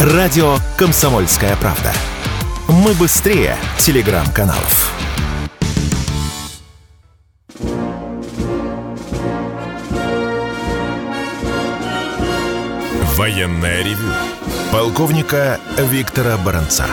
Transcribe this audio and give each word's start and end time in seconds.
Радио 0.00 0.56
«Комсомольская 0.78 1.54
правда». 1.56 1.92
Мы 2.68 2.94
быстрее 2.94 3.54
телеграм-каналов. 3.78 4.90
Военная 13.14 13.82
ревю. 13.82 14.10
Полковника 14.72 15.60
Виктора 15.76 16.38
Баранца. 16.38 16.86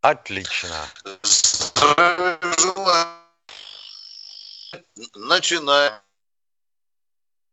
Отлично. 0.00 0.74
Начинаем. 5.14 5.92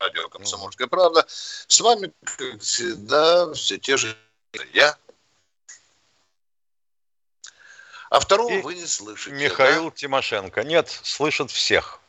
Радио 0.05 0.29
«Комсомольская 0.29 0.87
правда». 0.87 1.25
С 1.27 1.79
вами, 1.79 2.13
как 2.23 2.61
всегда, 2.61 3.51
все 3.53 3.79
те 3.79 3.97
же 3.97 4.15
я. 4.71 4.95
А 8.11 8.19
второго 8.19 8.51
И 8.51 8.61
вы 8.61 8.75
не 8.75 8.85
слышите. 8.85 9.35
Михаил 9.35 9.85
да? 9.85 9.95
Тимошенко. 9.95 10.63
Нет, 10.63 10.89
слышат 11.03 11.49
всех. 11.49 11.99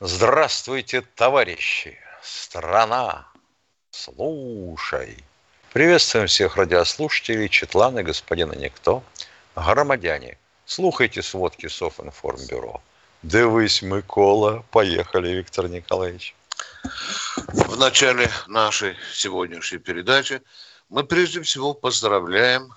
Здравствуйте, 0.00 1.00
товарищи. 1.00 1.98
Страна. 2.22 3.26
Слушай. 3.90 5.24
Приветствуем 5.72 6.26
всех 6.26 6.56
радиослушателей, 6.56 7.48
Четланы, 7.48 8.02
господина 8.02 8.52
Никто, 8.52 9.02
громадяне. 9.56 10.36
Слухайте 10.66 11.22
сводки 11.22 11.68
Софинформбюро. 11.68 12.82
Дивись, 13.22 13.80
Микола. 13.80 14.62
Поехали, 14.70 15.30
Виктор 15.30 15.66
Николаевич. 15.68 16.34
В 16.82 17.76
начале 17.76 18.30
нашей 18.46 18.96
сегодняшней 19.12 19.78
передачи 19.78 20.42
мы 20.88 21.04
прежде 21.04 21.42
всего 21.42 21.74
поздравляем 21.74 22.72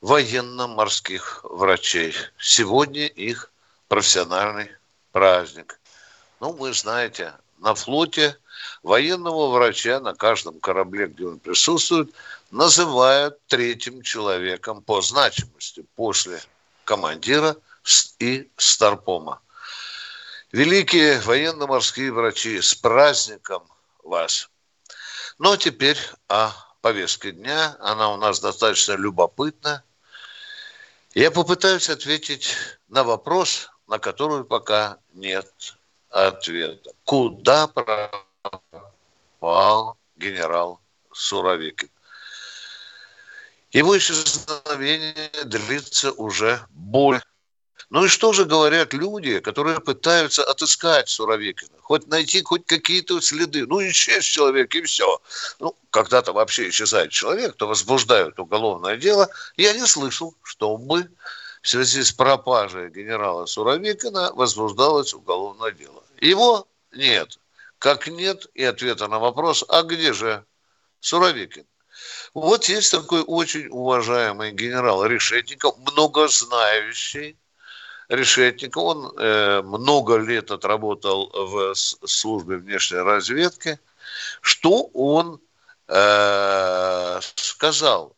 военно-морских 0.00 1.40
врачей. 1.44 2.14
Сегодня 2.38 3.06
их 3.06 3.50
профессиональный 3.88 4.70
праздник. 5.12 5.78
Ну, 6.40 6.52
вы 6.52 6.72
знаете, 6.72 7.34
на 7.58 7.74
флоте 7.74 8.38
военного 8.82 9.50
врача 9.50 10.00
на 10.00 10.14
каждом 10.14 10.60
корабле, 10.60 11.08
где 11.08 11.26
он 11.26 11.38
присутствует, 11.38 12.14
называют 12.50 13.38
третьим 13.46 14.02
человеком 14.02 14.82
по 14.82 15.00
значимости 15.02 15.84
после 15.96 16.40
командира 16.84 17.56
и 18.18 18.48
старпома. 18.56 19.40
Великие 20.52 21.20
военно-морские 21.20 22.10
врачи, 22.10 22.62
с 22.62 22.74
праздником 22.74 23.68
вас! 24.02 24.48
Ну, 25.38 25.52
а 25.52 25.58
теперь 25.58 25.98
о 26.28 26.52
повестке 26.80 27.32
дня. 27.32 27.76
Она 27.80 28.14
у 28.14 28.16
нас 28.16 28.40
достаточно 28.40 28.92
любопытна. 28.92 29.84
Я 31.12 31.30
попытаюсь 31.30 31.90
ответить 31.90 32.54
на 32.88 33.04
вопрос, 33.04 33.68
на 33.88 33.98
который 33.98 34.44
пока 34.44 34.96
нет 35.12 35.52
ответа. 36.08 36.92
Куда 37.04 37.66
пропал 37.66 39.98
генерал 40.16 40.80
Суровикин? 41.12 41.90
Его 43.70 43.98
исчезновение 43.98 45.30
длится 45.44 46.12
уже 46.12 46.66
более 46.70 47.22
ну 47.90 48.04
и 48.04 48.08
что 48.08 48.32
же 48.32 48.44
говорят 48.44 48.92
люди, 48.92 49.40
которые 49.40 49.80
пытаются 49.80 50.44
отыскать 50.44 51.08
Суровикина? 51.08 51.70
Хоть 51.80 52.06
найти 52.06 52.42
хоть 52.42 52.66
какие-то 52.66 53.20
следы. 53.20 53.66
Ну, 53.66 53.80
исчез 53.88 54.24
человек, 54.24 54.74
и 54.74 54.82
все. 54.82 55.20
Ну, 55.58 55.74
когда-то 55.90 56.32
вообще 56.32 56.68
исчезает 56.68 57.10
человек, 57.10 57.56
то 57.56 57.66
возбуждают 57.66 58.38
уголовное 58.38 58.96
дело. 58.96 59.28
Я 59.56 59.72
не 59.72 59.86
слышал, 59.86 60.34
чтобы 60.42 61.08
в 61.62 61.68
связи 61.68 62.02
с 62.02 62.12
пропажей 62.12 62.90
генерала 62.90 63.46
Суровикина 63.46 64.32
возбуждалось 64.34 65.14
уголовное 65.14 65.72
дело. 65.72 66.02
Его 66.20 66.66
нет. 66.92 67.38
Как 67.78 68.08
нет 68.08 68.46
и 68.54 68.64
ответа 68.64 69.08
на 69.08 69.18
вопрос, 69.18 69.64
а 69.68 69.82
где 69.82 70.12
же 70.12 70.44
Суровикин? 71.00 71.64
Вот 72.34 72.68
есть 72.68 72.90
такой 72.90 73.22
очень 73.22 73.68
уважаемый 73.68 74.52
генерал 74.52 75.04
Решетников, 75.04 75.76
многознающий, 75.78 77.36
Решетников. 78.08 78.82
Он 78.82 79.12
э, 79.18 79.62
много 79.62 80.16
лет 80.16 80.50
отработал 80.50 81.30
в 81.34 81.74
службе 81.74 82.56
внешней 82.56 82.98
разведки. 82.98 83.78
Что 84.40 84.84
он 84.94 85.40
э, 85.88 87.20
сказал? 87.36 88.16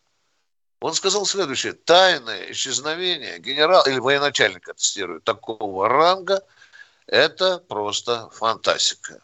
Он 0.80 0.94
сказал 0.94 1.26
следующее. 1.26 1.74
Тайное 1.74 2.50
исчезновение 2.52 3.38
генерала 3.38 3.86
или 3.86 3.98
военачальника, 3.98 4.72
цитирую, 4.74 5.20
такого 5.20 5.88
ранга, 5.88 6.42
это 7.06 7.58
просто 7.58 8.30
фантастика. 8.30 9.20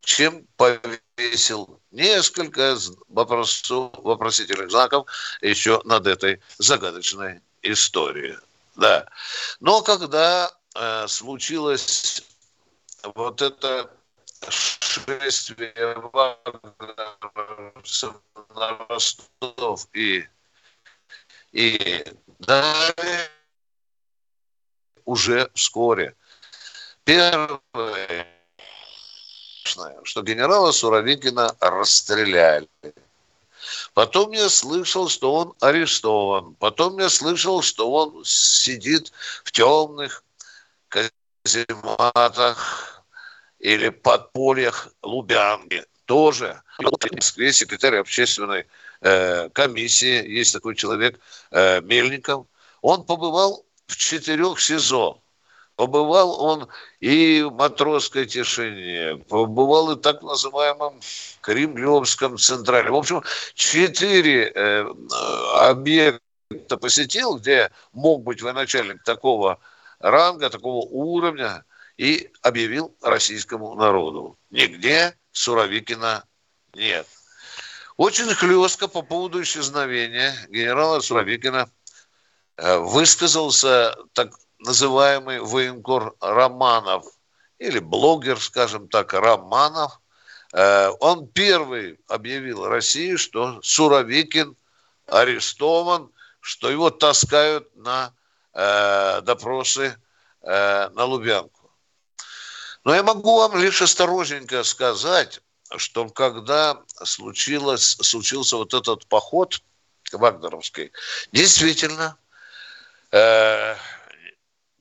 Чем 0.00 0.46
повесил 0.56 1.80
несколько 1.90 2.76
вопросов, 3.08 3.90
вопросительных 3.98 4.70
знаков 4.70 5.06
еще 5.42 5.82
над 5.84 6.06
этой 6.06 6.40
загадочной 6.58 7.40
историей. 7.62 8.36
Да. 8.80 9.06
Но 9.60 9.82
когда 9.82 10.50
э, 10.74 11.06
случилось 11.06 12.22
вот 13.02 13.42
это 13.42 13.90
шествие 14.48 15.74
на 18.54 18.86
Ростов 18.88 19.86
и, 19.92 20.26
и 21.52 22.04
далее, 22.38 23.28
уже 25.04 25.50
вскоре. 25.54 26.16
Первое, 27.04 28.26
что 30.04 30.22
генерала 30.22 30.72
Суровикина 30.72 31.54
расстреляли. 31.60 32.70
Потом 33.94 34.32
я 34.32 34.48
слышал, 34.48 35.08
что 35.08 35.34
он 35.34 35.54
арестован. 35.60 36.54
Потом 36.54 36.98
я 36.98 37.08
слышал, 37.08 37.62
что 37.62 37.90
он 37.90 38.24
сидит 38.24 39.12
в 39.44 39.52
темных 39.52 40.24
казематах 41.44 43.04
или 43.58 43.88
подпольях 43.90 44.88
Лубянки. 45.02 45.84
Тоже 46.06 46.62
в 46.78 47.14
Москве 47.14 47.52
секретарь 47.52 47.96
общественной 47.96 48.66
э, 49.00 49.48
комиссии, 49.50 50.26
есть 50.28 50.52
такой 50.52 50.74
человек, 50.74 51.20
э, 51.50 51.80
Мельников. 51.82 52.46
Он 52.82 53.04
побывал 53.04 53.64
в 53.86 53.96
четырех 53.96 54.60
СИЗО. 54.60 55.20
Побывал 55.80 56.42
он 56.42 56.68
и 57.00 57.40
в 57.40 57.54
матросской 57.54 58.26
тишине, 58.26 59.16
побывал 59.30 59.92
и 59.92 59.94
в 59.94 60.00
так 60.02 60.20
называемом 60.20 61.00
Кремлевском 61.40 62.36
централе. 62.36 62.90
В 62.90 62.96
общем, 62.96 63.22
четыре 63.54 64.52
э, 64.54 64.84
объекта 65.54 66.76
посетил, 66.78 67.38
где 67.38 67.70
мог 67.94 68.24
быть 68.24 68.42
военачальник 68.42 69.02
такого 69.04 69.58
ранга, 70.00 70.50
такого 70.50 70.84
уровня, 70.84 71.64
и 71.96 72.30
объявил 72.42 72.94
российскому 73.00 73.74
народу. 73.74 74.38
Нигде 74.50 75.16
Суровикина 75.32 76.24
нет. 76.74 77.06
Очень 77.96 78.34
хлестко 78.34 78.86
по 78.86 79.00
поводу 79.00 79.42
исчезновения 79.42 80.34
генерала 80.50 81.00
Суровикина 81.00 81.70
э, 82.58 82.76
высказался 82.76 83.96
так 84.12 84.34
называемый 84.60 85.40
военкор 85.40 86.14
Романов, 86.20 87.04
или 87.58 87.78
блогер, 87.78 88.40
скажем 88.40 88.88
так, 88.88 89.12
Романов, 89.12 90.00
э, 90.52 90.90
он 91.00 91.28
первый 91.28 92.00
объявил 92.08 92.66
России, 92.66 93.16
что 93.16 93.60
Суровикин 93.62 94.56
арестован, 95.06 96.10
что 96.40 96.70
его 96.70 96.90
таскают 96.90 97.74
на 97.76 98.14
э, 98.54 99.20
допросы 99.22 99.96
э, 100.42 100.88
на 100.88 101.04
Лубянку. 101.04 101.70
Но 102.84 102.94
я 102.94 103.02
могу 103.02 103.36
вам 103.36 103.58
лишь 103.58 103.82
осторожненько 103.82 104.64
сказать, 104.64 105.40
что 105.76 106.08
когда 106.08 106.82
случилось, 107.04 107.96
случился 108.00 108.56
вот 108.56 108.72
этот 108.72 109.06
поход 109.06 109.60
Вагнеровский, 110.12 110.90
действительно, 111.30 112.16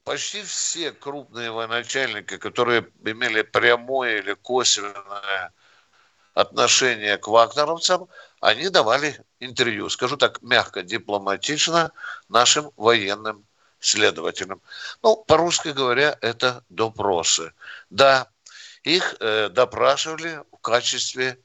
почти 0.09 0.41
все 0.41 0.91
крупные 0.91 1.51
военачальники, 1.51 2.37
которые 2.37 2.89
имели 3.05 3.43
прямое 3.43 4.17
или 4.17 4.33
косвенное 4.33 5.53
отношение 6.33 7.15
к 7.19 7.27
вагнеровцам, 7.27 8.07
они 8.41 8.69
давали 8.69 9.23
интервью, 9.39 9.87
скажу 9.87 10.17
так 10.17 10.41
мягко, 10.41 10.81
дипломатично, 10.81 11.91
нашим 12.27 12.71
военным 12.75 13.45
следователям. 13.79 14.63
Ну, 15.03 15.15
по-русски 15.15 15.67
говоря, 15.67 16.17
это 16.21 16.63
допросы. 16.69 17.53
Да, 17.91 18.31
их 18.81 19.15
э, 19.19 19.49
допрашивали 19.49 20.41
в 20.51 20.57
качестве 20.57 21.37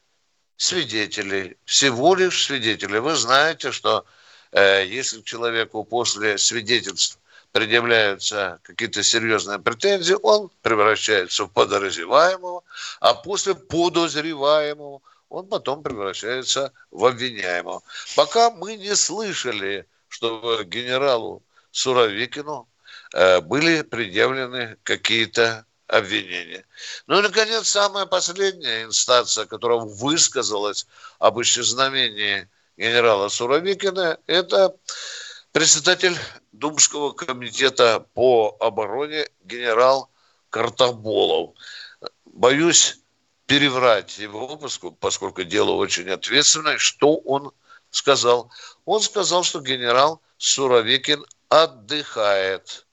свидетелей, 0.57 1.59
всего 1.67 2.15
лишь 2.15 2.47
свидетелей. 2.47 3.01
Вы 3.01 3.15
знаете, 3.15 3.73
что 3.73 4.07
э, 4.53 4.87
если 4.87 5.21
человеку 5.21 5.85
после 5.85 6.39
свидетельств 6.39 7.19
предъявляются 7.55 8.59
какие-то 8.65 9.05
серьезные 9.05 9.61
претензии, 9.61 10.17
он 10.25 10.51
превращается 10.63 11.45
в 11.45 11.53
подозреваемого, 11.53 12.65
а 12.99 13.15
после 13.15 13.55
подозреваемого 13.55 15.01
он 15.29 15.47
потом 15.47 15.85
превращается 15.85 16.73
в 16.91 17.05
обвиняемого. 17.05 17.83
Пока 18.17 18.51
мы 18.51 18.75
не 18.75 18.97
слышали, 18.97 19.87
что 20.09 20.65
генералу 20.65 21.45
Суровикину 21.71 22.67
э, 23.13 23.41
были 23.41 23.83
предъявлены 23.83 24.77
какие-то 24.83 25.65
обвинения. 25.87 26.65
Ну 27.07 27.21
и, 27.21 27.23
наконец, 27.23 27.69
самая 27.69 28.07
последняя 28.07 28.83
инстанция, 28.83 29.47
которая 29.47 29.79
высказалась 29.79 30.89
об 31.21 31.41
исчезновении 31.41 32.49
генерала 32.77 33.29
Суровикина, 33.29 34.19
это 34.27 34.75
председатель 35.55 36.19
Думского 36.51 37.13
комитета 37.13 38.05
по 38.15 38.57
обороне 38.59 39.29
генерал 39.45 40.11
Картоболов. 40.51 41.55
Боюсь 42.25 42.99
переврать 43.47 44.19
его, 44.19 44.61
поскольку 44.99 45.45
дело 45.45 45.71
очень 45.71 46.11
ответственное. 46.11 46.77
Что 46.79 47.15
он 47.19 47.53
сказал? 47.91 48.51
Он 48.85 49.01
сказал, 49.01 49.45
что 49.45 49.61
генерал 49.61 50.21
Суровикин 50.39 51.25
отдыхает. 51.49 52.85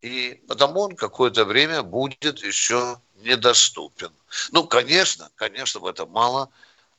И 0.00 0.42
потому 0.48 0.80
он 0.80 0.96
какое-то 0.96 1.44
время 1.44 1.82
будет 1.82 2.42
еще 2.42 3.02
недоступен. 3.16 4.14
Ну, 4.50 4.66
конечно, 4.66 5.30
конечно, 5.34 5.80
в 5.80 5.86
это 5.86 6.06
мало, 6.06 6.48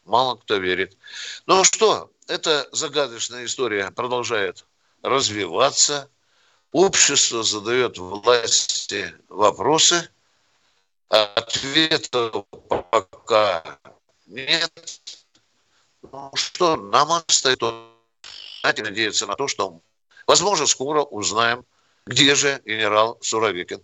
мало 0.05 0.35
кто 0.35 0.57
верит. 0.57 0.95
Ну 1.47 1.63
что, 1.63 2.11
эта 2.31 2.67
загадочная 2.71 3.45
история 3.45 3.91
продолжает 3.91 4.65
развиваться. 5.01 6.09
Общество 6.71 7.43
задает 7.43 7.97
власти 7.97 9.13
вопросы. 9.27 10.09
Ответов 11.09 12.45
пока 12.89 13.79
нет. 14.27 14.71
Ну 16.09 16.31
что, 16.35 16.77
нам 16.77 17.11
остается 17.27 17.73
надеяться 18.63 19.27
на 19.27 19.35
то, 19.35 19.49
что, 19.49 19.81
возможно, 20.25 20.65
скоро 20.67 21.01
узнаем 21.03 21.65
где 22.05 22.33
же 22.35 22.61
генерал 22.65 23.17
Суровикин? 23.21 23.83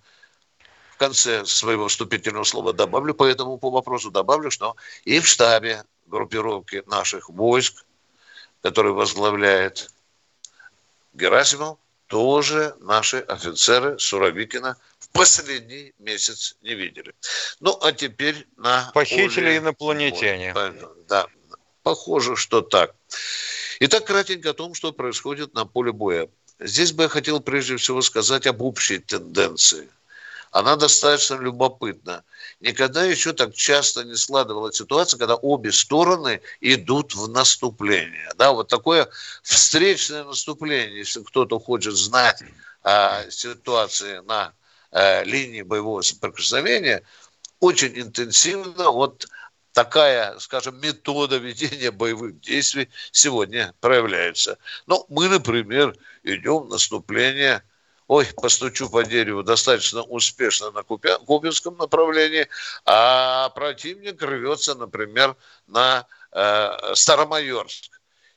В 0.91 0.97
конце 0.97 1.45
своего 1.45 1.89
вступительного 1.89 2.45
слова 2.45 2.71
добавлю 2.71 3.13
по 3.13 3.25
этому 3.25 3.57
по 3.57 3.69
вопросу, 3.69 4.09
добавлю, 4.09 4.49
что 4.49 4.77
и 5.03 5.19
в 5.19 5.27
штабе 5.27 5.83
группировки 6.05 6.83
наших 6.87 7.29
войск, 7.29 7.85
который 8.67 8.91
возглавляет 8.91 9.89
Герасимов, 11.13 11.77
тоже 12.07 12.75
наши 12.81 13.19
офицеры 13.19 13.97
Суровикина 13.97 14.75
в 14.99 15.07
последний 15.09 15.93
месяц 15.99 16.57
не 16.61 16.75
видели. 16.75 17.13
Ну, 17.61 17.79
а 17.81 17.93
теперь 17.93 18.45
на... 18.57 18.91
Похитили 18.93 19.29
поле... 19.29 19.57
инопланетяне. 19.57 20.53
Да, 21.07 21.27
похоже, 21.81 22.35
что 22.35 22.61
так. 22.61 22.93
Итак, 23.79 24.05
кратенько 24.05 24.49
о 24.49 24.53
том, 24.53 24.73
что 24.73 24.91
происходит 24.91 25.53
на 25.53 25.65
поле 25.65 25.93
боя. 25.93 26.27
Здесь 26.59 26.91
бы 26.91 27.03
я 27.03 27.09
хотел 27.09 27.39
прежде 27.39 27.77
всего 27.77 28.01
сказать 28.01 28.47
об 28.47 28.61
общей 28.61 28.99
тенденции. 28.99 29.87
Она 30.51 30.75
достаточно 30.75 31.35
любопытна. 31.35 32.23
Никогда 32.59 33.03
еще 33.03 33.33
так 33.33 33.53
часто 33.53 34.03
не 34.03 34.15
складывалась 34.15 34.77
ситуация, 34.77 35.17
когда 35.17 35.35
обе 35.35 35.71
стороны 35.71 36.41
идут 36.61 37.15
в 37.15 37.27
наступление. 37.27 38.29
Да, 38.35 38.53
вот 38.53 38.67
такое 38.67 39.09
встречное 39.43 40.23
наступление, 40.23 40.99
если 40.99 41.23
кто-то 41.23 41.59
хочет 41.59 41.95
знать 41.95 42.41
о 42.83 43.29
ситуации 43.29 44.19
на 44.19 44.53
э, 44.91 45.23
линии 45.25 45.61
боевого 45.61 46.01
соприкосновения, 46.01 47.03
очень 47.59 47.99
интенсивно 47.99 48.91
вот 48.91 49.27
такая, 49.73 50.39
скажем, 50.39 50.79
метода 50.79 51.37
ведения 51.37 51.91
боевых 51.91 52.39
действий 52.39 52.89
сегодня 53.11 53.75
проявляется. 53.79 54.57
Ну, 54.87 55.05
мы, 55.09 55.27
например, 55.27 55.95
идем 56.23 56.63
в 56.63 56.69
наступление 56.69 57.61
ой, 58.07 58.25
постучу 58.35 58.89
по 58.89 59.03
дереву, 59.03 59.43
достаточно 59.43 60.01
успешно 60.01 60.71
на 60.71 60.83
Купинском 60.83 61.77
направлении, 61.77 62.47
а 62.85 63.49
противник 63.49 64.21
рвется, 64.21 64.75
например, 64.75 65.35
на 65.67 66.07
э, 66.31 66.93
Старомайорск. 66.95 67.91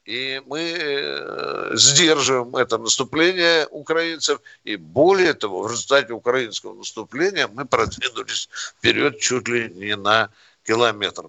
И 0.04 0.42
мы 0.46 0.74
э, 0.76 1.70
сдерживаем 1.74 2.56
это 2.56 2.78
наступление 2.78 3.68
украинцев. 3.70 4.40
И 4.64 4.76
более 4.76 5.34
того, 5.34 5.62
в 5.62 5.70
результате 5.70 6.12
украинского 6.14 6.74
наступления 6.74 7.46
мы 7.46 7.64
продвинулись 7.64 8.48
вперед 8.78 9.20
чуть 9.20 9.46
ли 9.46 9.68
не 9.68 9.94
на 9.94 10.30
километр. 10.64 11.28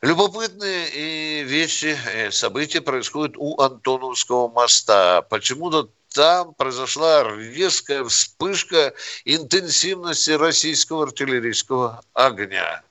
Любопытные 0.00 0.90
и 0.90 1.44
вещи, 1.44 1.96
э, 2.06 2.30
события 2.30 2.80
происходят 2.80 3.36
у 3.36 3.60
Антоновского 3.60 4.48
моста. 4.48 5.22
Почему-то 5.22 5.88
там 6.12 6.54
произошла 6.54 7.24
резкая 7.24 8.04
вспышка 8.04 8.94
интенсивности 9.24 10.30
российского 10.30 11.04
артиллерийского 11.04 12.02
огня. 12.12 12.82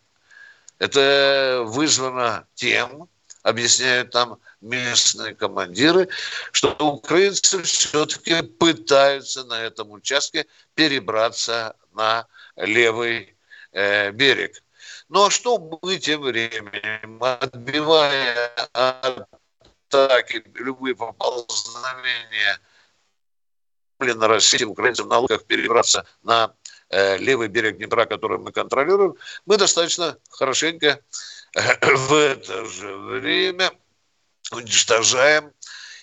Это 0.79 1.63
вызвано 1.65 2.47
тем, 2.56 3.07
объясняют 3.44 4.12
там 4.12 4.39
местные 4.62 5.35
командиры, 5.35 6.09
что 6.51 6.75
украинцы 6.79 7.62
все-таки 7.63 8.41
пытаются 8.41 9.44
на 9.44 9.62
этом 9.62 9.91
участке 9.91 10.45
перебраться 10.75 11.75
на 11.94 12.27
левый 12.56 13.35
э, 13.71 14.12
берег. 14.12 14.63
Ну 15.09 15.25
а 15.25 15.29
что 15.29 15.57
мы 15.83 15.97
тем 15.97 16.21
временем, 16.21 17.21
отбивая 17.24 18.51
атаки, 18.74 20.44
любые 20.56 20.95
поползновения 20.95 22.59
на 24.01 24.27
России, 24.27 24.63
украинцам 24.63 25.07
на 25.07 25.19
лодках 25.19 25.45
перебраться 25.45 26.06
на 26.24 26.53
э, 26.89 27.18
левый 27.18 27.48
берег 27.48 27.77
Днепра, 27.77 28.06
который 28.06 28.38
мы 28.38 28.51
контролируем, 28.51 29.15
мы 29.45 29.57
достаточно 29.57 30.18
хорошенько 30.30 31.00
э, 31.56 31.95
в 31.95 32.13
это 32.13 32.65
же 32.65 32.95
время 32.98 33.71
уничтожаем 34.51 35.51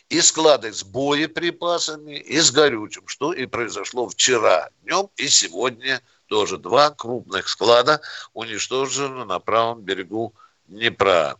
и 0.08 0.20
склады 0.20 0.72
с 0.72 0.82
боеприпасами, 0.84 2.16
и 2.18 2.40
с 2.40 2.50
горючим, 2.50 3.06
что 3.06 3.32
и 3.32 3.46
произошло 3.46 4.08
вчера 4.08 4.70
днем 4.82 5.10
и 5.16 5.28
сегодня 5.28 6.00
тоже 6.28 6.56
два 6.58 6.90
крупных 6.90 7.48
склада 7.48 8.00
уничтожены 8.32 9.24
на 9.24 9.38
правом 9.38 9.82
берегу 9.82 10.34
Днепра. 10.66 11.36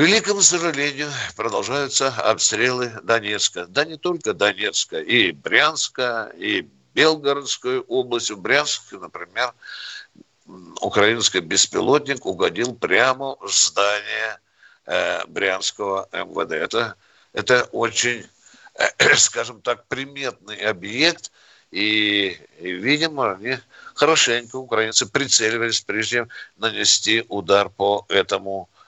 Великому 0.00 0.40
сожалению, 0.40 1.10
продолжаются 1.36 2.08
обстрелы 2.08 2.90
Донецка. 3.02 3.66
Да 3.66 3.84
не 3.84 3.98
только 3.98 4.32
Донецка, 4.32 4.98
и 4.98 5.32
Брянска, 5.32 6.32
и 6.38 6.66
Белгородскую 6.94 7.82
область. 7.82 8.30
В 8.30 8.40
Брянске, 8.40 8.96
например, 8.96 9.52
украинский 10.80 11.40
беспилотник 11.40 12.24
угодил 12.24 12.74
прямо 12.74 13.36
в 13.42 13.50
здание 13.50 14.38
э, 14.86 15.26
Брянского 15.26 16.08
МВД. 16.12 16.52
Это, 16.52 16.96
это 17.34 17.64
очень, 17.64 18.26
э, 18.76 19.14
скажем 19.16 19.60
так, 19.60 19.86
приметный 19.86 20.56
объект– 20.62 21.30
и, 21.70 22.36
и 22.58 22.72
видимо, 22.72 23.32
они 23.32 23.56
хорошенько, 23.94 24.56
украинцы, 24.56 25.06
прицеливались, 25.06 25.80
прежде 25.80 26.16
чем 26.16 26.28
нанести 26.56 27.24
удар 27.28 27.68
по 27.68 28.04
этому 28.08 28.62
объекту. 28.62 28.79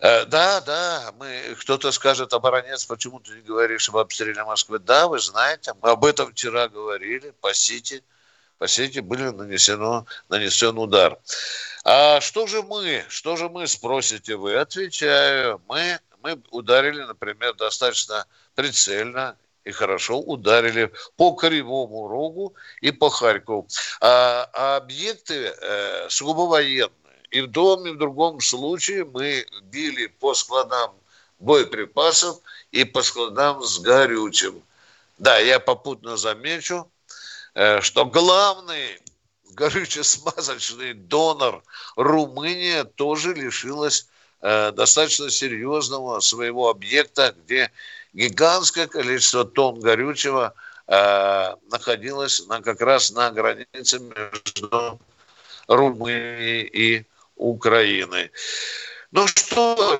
Э, 0.00 0.24
да, 0.26 0.60
да, 0.60 1.12
мы, 1.18 1.56
кто-то 1.60 1.90
скажет, 1.90 2.32
оборонец, 2.32 2.84
почему 2.84 3.18
ты 3.18 3.32
не 3.32 3.42
говоришь 3.42 3.88
об 3.88 3.96
обстреле 3.96 4.44
Москвы? 4.44 4.78
Да, 4.78 5.08
вы 5.08 5.18
знаете, 5.18 5.74
мы 5.82 5.90
об 5.90 6.04
этом 6.04 6.30
вчера 6.30 6.68
говорили, 6.68 7.34
по 7.40 7.52
Сити, 7.52 8.04
по 8.58 8.68
Сити 8.68 9.00
были 9.00 9.24
нанесено, 9.30 10.06
нанесен 10.28 10.78
удар. 10.78 11.18
А 11.84 12.20
что 12.20 12.46
же 12.46 12.62
мы, 12.62 13.04
что 13.08 13.36
же 13.36 13.48
мы, 13.48 13.66
спросите 13.66 14.36
вы? 14.36 14.54
Отвечаю, 14.56 15.60
мы, 15.68 15.98
мы 16.22 16.40
ударили, 16.50 17.02
например, 17.02 17.54
достаточно 17.54 18.24
прицельно 18.54 19.36
и 19.64 19.72
хорошо 19.72 20.20
ударили 20.20 20.92
по 21.16 21.32
Кривому 21.32 22.08
Рогу 22.08 22.54
и 22.80 22.90
по 22.90 23.10
Харькову. 23.10 23.66
А, 24.00 24.48
а 24.52 24.76
объекты 24.76 25.52
э, 25.60 26.08
сугубо 26.08 26.42
военные. 26.42 26.97
И 27.30 27.40
в 27.42 27.52
том, 27.52 27.86
и 27.86 27.90
в 27.90 27.98
другом 27.98 28.40
случае 28.40 29.04
мы 29.04 29.46
били 29.64 30.06
по 30.06 30.34
складам 30.34 30.92
боеприпасов 31.38 32.40
и 32.72 32.84
по 32.84 33.02
складам 33.02 33.62
с 33.62 33.78
горючим. 33.78 34.62
Да, 35.18 35.38
я 35.38 35.60
попутно 35.60 36.16
замечу, 36.16 36.90
э, 37.54 37.80
что 37.80 38.06
главный, 38.06 39.00
горюче-смазочный 39.54 40.94
донор 40.94 41.62
Румыния 41.96 42.84
тоже 42.84 43.34
лишилась 43.34 44.08
э, 44.40 44.72
достаточно 44.72 45.28
серьезного 45.30 46.20
своего 46.20 46.70
объекта, 46.70 47.34
где 47.36 47.70
гигантское 48.14 48.86
количество 48.86 49.44
тонн 49.44 49.80
горючего 49.80 50.54
э, 50.86 51.54
находилось 51.70 52.46
на, 52.46 52.62
как 52.62 52.80
раз 52.80 53.10
на 53.10 53.30
границе 53.30 53.98
между 53.98 55.00
Румынией 55.66 56.62
и 56.62 57.06
Украиной. 57.38 58.30
Ну 59.10 59.26
что, 59.26 59.98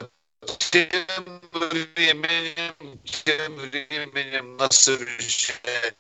тем 0.70 1.40
временем, 1.52 2.74
тем 3.04 3.56
временем 3.56 4.56
на 4.56 4.70
совещании 4.70 5.94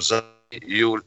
за 0.00 0.24
июль 0.50 1.02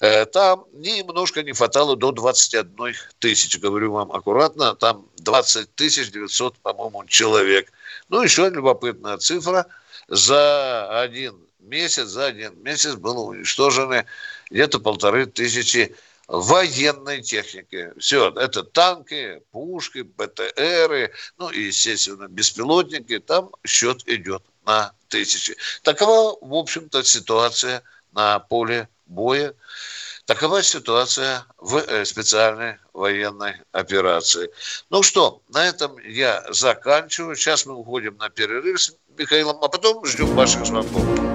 э, 0.00 0.26
там 0.26 0.64
немножко 0.72 1.42
не 1.42 1.52
хватало 1.52 1.96
до 1.96 2.12
21 2.12 2.94
тысячи, 3.18 3.58
говорю 3.58 3.92
вам 3.92 4.12
аккуратно, 4.12 4.74
там 4.74 5.06
20 5.18 5.74
тысяч 5.74 6.10
900, 6.10 6.58
по-моему, 6.58 7.04
человек. 7.06 7.72
Ну, 8.08 8.22
еще 8.22 8.48
любопытная 8.48 9.18
цифра, 9.18 9.66
за 10.08 11.00
один 11.00 11.38
месяц, 11.60 12.08
за 12.08 12.26
один 12.26 12.60
месяц 12.62 12.94
было 12.94 13.20
уничтожены 13.20 14.06
где-то 14.50 14.80
полторы 14.80 15.26
тысячи 15.26 15.94
военной 16.28 17.22
техники. 17.22 17.92
Все, 17.98 18.30
это 18.30 18.62
танки, 18.62 19.42
пушки, 19.50 20.02
БТРы, 20.02 21.12
ну 21.38 21.48
и, 21.48 21.62
естественно, 21.62 22.28
беспилотники. 22.28 23.18
Там 23.18 23.50
счет 23.66 24.02
идет 24.06 24.42
на 24.64 24.92
тысячи. 25.08 25.56
Такова, 25.82 26.36
в 26.40 26.54
общем-то, 26.54 27.02
ситуация 27.02 27.82
на 28.12 28.38
поле 28.38 28.88
боя. 29.06 29.54
Такова 30.26 30.62
ситуация 30.62 31.46
в 31.56 31.76
э, 31.78 32.04
специальной 32.04 32.76
военной 32.92 33.54
операции. 33.72 34.50
Ну 34.90 35.02
что, 35.02 35.40
на 35.48 35.66
этом 35.66 35.96
я 36.00 36.44
заканчиваю. 36.50 37.34
Сейчас 37.34 37.64
мы 37.64 37.74
уходим 37.74 38.18
на 38.18 38.28
перерыв 38.28 38.82
с 38.82 38.94
Михаилом, 39.16 39.56
а 39.62 39.68
потом 39.68 40.04
ждем 40.04 40.26
ваших 40.34 40.66
звонков. 40.66 41.27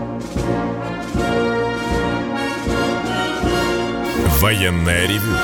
Военная 4.44 5.08
ревю. 5.08 5.38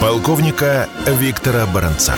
Полковника 0.00 0.88
Виктора 1.04 1.66
Баранца. 1.66 2.16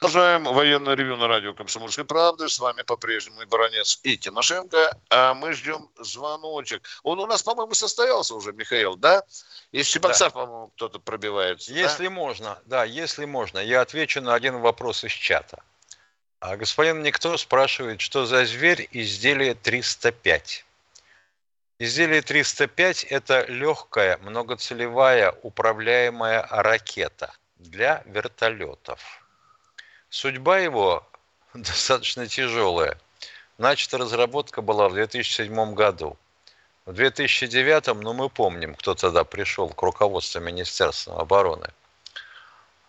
Продолжаем 0.00 0.42
военное 0.42 0.96
ревю 0.96 1.16
на 1.16 1.28
радио 1.28 1.54
«Комсомольской 1.54 2.04
правды». 2.04 2.48
С 2.48 2.58
вами 2.58 2.82
по-прежнему 2.82 3.42
и 3.42 3.44
Баранец, 3.44 4.00
и 4.02 4.18
Тимошенко. 4.18 4.98
А 5.10 5.34
мы 5.34 5.52
ждем 5.52 5.88
звоночек. 6.00 6.82
Он 7.04 7.20
у 7.20 7.26
нас, 7.26 7.44
по-моему, 7.44 7.72
состоялся 7.74 8.34
уже, 8.34 8.52
Михаил, 8.52 8.96
да? 8.96 9.22
Из 9.70 9.86
Чебоксар, 9.86 10.32
да. 10.32 10.40
по-моему, 10.40 10.72
кто-то 10.74 10.98
пробивается. 10.98 11.72
Если 11.72 12.08
да? 12.08 12.10
можно, 12.10 12.58
да, 12.66 12.82
если 12.82 13.26
можно. 13.26 13.60
Я 13.60 13.80
отвечу 13.80 14.20
на 14.20 14.34
один 14.34 14.58
вопрос 14.58 15.04
из 15.04 15.12
чата. 15.12 15.62
А 16.40 16.56
господин 16.56 17.04
Никто 17.04 17.36
спрашивает, 17.36 18.00
что 18.00 18.26
за 18.26 18.44
зверь 18.44 18.88
изделие 18.90 19.54
305. 19.54 20.64
Изделие 21.84 22.22
305– 22.22 23.04
это 23.10 23.44
легкая 23.44 24.16
многоцелевая 24.22 25.34
управляемая 25.42 26.46
ракета 26.50 27.34
для 27.58 28.02
вертолетов. 28.06 29.00
Судьба 30.08 30.60
его 30.60 31.06
достаточно 31.54 32.26
тяжелая. 32.26 32.96
Начата 33.58 33.98
разработка 33.98 34.62
была 34.62 34.88
в 34.88 34.94
2007 34.94 35.74
году. 35.74 36.16
В 36.86 36.94
2009, 36.94 37.88
ну 38.02 38.14
мы 38.14 38.30
помним, 38.30 38.74
кто 38.76 38.94
тогда 38.94 39.24
пришел 39.24 39.68
к 39.68 39.82
руководству 39.82 40.40
Министерства 40.40 41.20
обороны. 41.20 41.68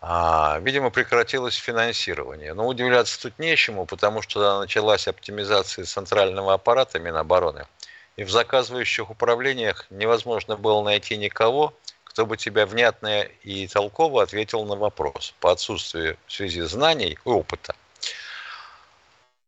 А, 0.00 0.58
видимо, 0.60 0.88
прекратилось 0.88 1.56
финансирование. 1.56 2.54
Но 2.54 2.66
удивляться 2.66 3.20
тут 3.20 3.38
нечему, 3.38 3.84
потому 3.84 4.22
что 4.22 4.60
началась 4.60 5.06
оптимизация 5.06 5.84
центрального 5.84 6.54
аппарата 6.54 6.98
Минобороны– 6.98 7.66
и 8.16 8.24
в 8.24 8.30
заказывающих 8.30 9.10
управлениях 9.10 9.86
невозможно 9.90 10.56
было 10.56 10.82
найти 10.82 11.16
никого, 11.16 11.74
кто 12.04 12.24
бы 12.24 12.36
тебя 12.36 12.66
внятно 12.66 13.22
и 13.22 13.68
толково 13.68 14.22
ответил 14.22 14.64
на 14.64 14.74
вопрос 14.74 15.34
по 15.40 15.52
отсутствию 15.52 16.16
в 16.26 16.32
связи 16.32 16.62
знаний 16.62 17.18
и 17.24 17.28
опыта. 17.28 17.74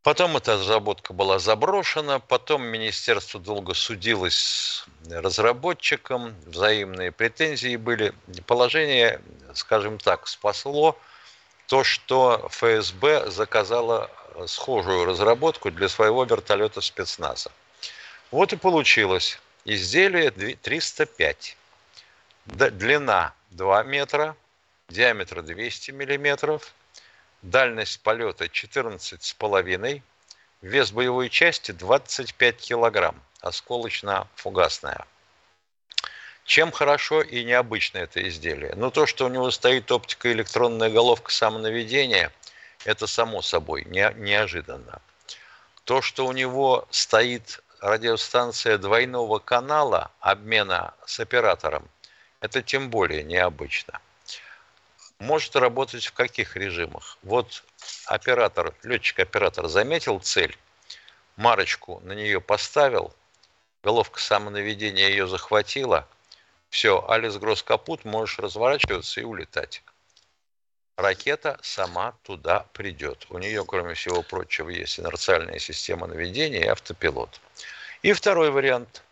Потом 0.03 0.37
эта 0.37 0.55
разработка 0.55 1.13
была 1.13 1.39
заброшена, 1.39 2.19
потом 2.19 2.63
министерство 2.63 3.41
долго 3.41 3.75
судилось 3.75 4.37
с 4.37 4.87
разработчиком, 5.11 6.35
взаимные 6.47 7.11
претензии 7.11 7.77
были. 7.77 8.15
Положение, 8.47 9.21
скажем 9.55 9.99
так, 9.99 10.29
спасло 10.29 10.97
то, 11.67 11.85
что 11.85 12.49
ФСБ 12.51 13.31
заказала 13.31 14.11
схожую 14.47 15.05
разработку 15.05 15.71
для 15.71 15.89
своего 15.89 16.25
вертолета 16.25 16.81
спецназа. 16.81 17.51
Вот 18.31 18.53
и 18.53 18.57
получилось 18.57 19.39
изделие 19.65 20.31
305. 20.31 21.57
Длина 22.45 23.33
2 23.51 23.83
метра, 23.85 24.37
диаметр 24.89 25.43
200 25.43 25.93
миллиметров, 25.93 26.75
дальность 27.41 28.01
полета 28.03 28.45
14,5, 28.45 30.03
вес 30.61 30.93
боевой 30.93 31.31
части 31.31 31.73
25 31.73 32.57
килограмм, 32.57 33.19
осколочно-фугасная. 33.41 35.07
Чем 36.45 36.71
хорошо 36.71 37.23
и 37.23 37.45
необычно 37.45 37.99
это 37.99 38.27
изделие? 38.29 38.75
Ну, 38.77 38.91
то, 38.91 39.07
что 39.07 39.25
у 39.27 39.29
него 39.29 39.51
стоит 39.51 39.91
оптико-электронная 39.91 40.91
головка 40.91 41.31
самонаведения, 41.31 42.33
это 42.85 43.07
само 43.07 43.41
собой 43.41 43.85
не, 43.85 44.13
неожиданно. 44.17 45.01
То, 45.85 46.03
что 46.03 46.27
у 46.27 46.33
него 46.33 46.87
стоит 46.91 47.63
радиостанция 47.81 48.79
двойного 48.79 49.39
канала 49.39 50.11
обмена 50.21 50.95
с 51.07 51.21
оператором, 51.21 51.89
это 52.41 52.63
тем 52.63 52.91
более 52.91 53.23
необычно. 53.23 54.01
Может 55.19 55.57
работать 55.57 56.07
в 56.07 56.13
каких 56.13 56.57
режимах? 56.57 57.19
Вот 57.23 57.65
оператор, 58.07 58.75
летчик-оператор 58.83 59.67
заметил 59.69 60.21
цель, 60.21 60.57
марочку 61.37 62.01
на 62.05 62.13
нее 62.13 62.41
поставил, 62.41 63.15
головка 63.83 64.21
самонаведения 64.21 65.09
ее 65.09 65.27
захватила, 65.27 66.07
все, 66.71 67.05
Алис 67.09 67.37
Гросс 67.37 67.63
капут, 67.63 68.05
можешь 68.05 68.39
разворачиваться 68.39 69.21
и 69.21 69.25
улетать 69.25 69.83
ракета 70.99 71.59
сама 71.63 72.13
туда 72.25 72.67
придет. 72.73 73.27
У 73.31 73.39
нее, 73.39 73.65
кроме 73.65 73.95
всего 73.95 74.23
прочего, 74.23 74.69
есть 74.69 74.99
инерциальная 74.99 75.61
система 75.61 76.09
наведения 76.09 76.65
и 76.65 76.67
автопилот. 76.67 77.41
И 78.03 78.13
второй 78.13 78.51
вариант. 78.51 79.03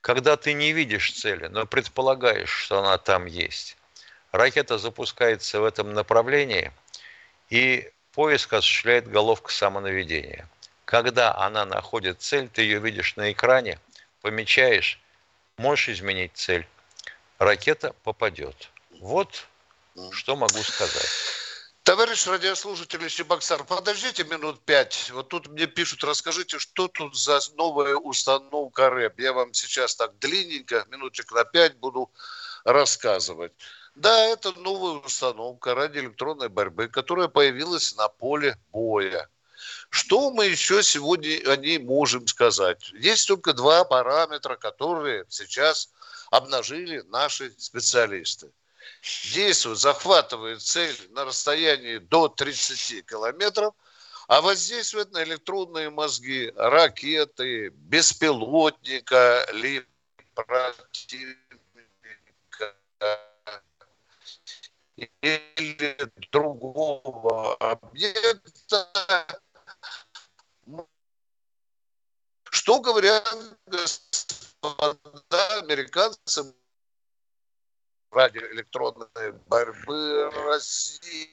Когда 0.00 0.36
ты 0.36 0.52
не 0.52 0.72
видишь 0.72 1.12
цели, 1.12 1.46
но 1.46 1.66
предполагаешь, 1.66 2.50
что 2.50 2.78
она 2.78 2.98
там 2.98 3.26
есть, 3.26 3.76
ракета 4.32 4.78
запускается 4.78 5.60
в 5.60 5.64
этом 5.64 5.92
направлении, 5.92 6.72
и 7.50 7.90
поиск 8.12 8.52
осуществляет 8.52 9.10
головка 9.10 9.50
самонаведения. 9.50 10.48
Когда 10.84 11.34
она 11.34 11.64
находит 11.64 12.20
цель, 12.20 12.48
ты 12.48 12.62
ее 12.62 12.78
видишь 12.78 13.16
на 13.16 13.32
экране, 13.32 13.80
помечаешь, 14.20 15.00
можешь 15.56 15.88
изменить 15.88 16.32
цель. 16.34 16.66
Ракета 17.38 17.94
попадет. 18.04 18.70
Вот 19.00 19.48
что 20.10 20.36
могу 20.36 20.58
сказать? 20.62 21.10
Товарищ 21.84 22.26
радиослушатель 22.26 23.06
Чебоксар, 23.10 23.62
подождите 23.62 24.24
минут 24.24 24.64
пять. 24.64 25.10
Вот 25.10 25.28
тут 25.28 25.48
мне 25.48 25.66
пишут, 25.66 26.02
расскажите, 26.02 26.58
что 26.58 26.88
тут 26.88 27.14
за 27.14 27.40
новая 27.56 27.96
установка 27.96 28.88
РЭП. 28.88 29.20
Я 29.20 29.34
вам 29.34 29.52
сейчас 29.52 29.94
так 29.94 30.18
длинненько, 30.18 30.86
минуточек 30.88 31.30
на 31.32 31.44
пять 31.44 31.76
буду 31.76 32.10
рассказывать. 32.64 33.52
Да, 33.94 34.18
это 34.24 34.52
новая 34.52 35.02
установка 35.02 35.74
радиоэлектронной 35.74 36.48
борьбы, 36.48 36.88
которая 36.88 37.28
появилась 37.28 37.94
на 37.96 38.08
поле 38.08 38.56
боя. 38.72 39.28
Что 39.90 40.30
мы 40.30 40.46
еще 40.46 40.82
сегодня 40.82 41.52
о 41.52 41.56
ней 41.56 41.78
можем 41.78 42.26
сказать? 42.26 42.90
Есть 42.94 43.28
только 43.28 43.52
два 43.52 43.84
параметра, 43.84 44.56
которые 44.56 45.26
сейчас 45.28 45.90
обнажили 46.30 47.02
наши 47.08 47.54
специалисты– 47.58 48.50
действует, 49.32 49.78
захватывает 49.78 50.62
цель 50.62 50.96
на 51.10 51.24
расстоянии 51.24 51.98
до 51.98 52.28
30 52.28 53.06
километров, 53.06 53.74
а 54.28 54.40
воздействует 54.40 55.12
на 55.12 55.22
электронные 55.22 55.90
мозги 55.90 56.52
ракеты, 56.56 57.68
беспилотника, 57.68 59.46
либо 59.52 59.86
противника 60.34 61.44
или 65.20 65.96
другого 66.30 67.54
объекта. 67.56 68.88
Что 72.50 72.80
говорят 72.80 73.36
господа 73.66 75.58
американцам 75.58 76.54
радиоэлектронной 78.14 79.32
борьбы 79.46 80.30
России 80.46 81.30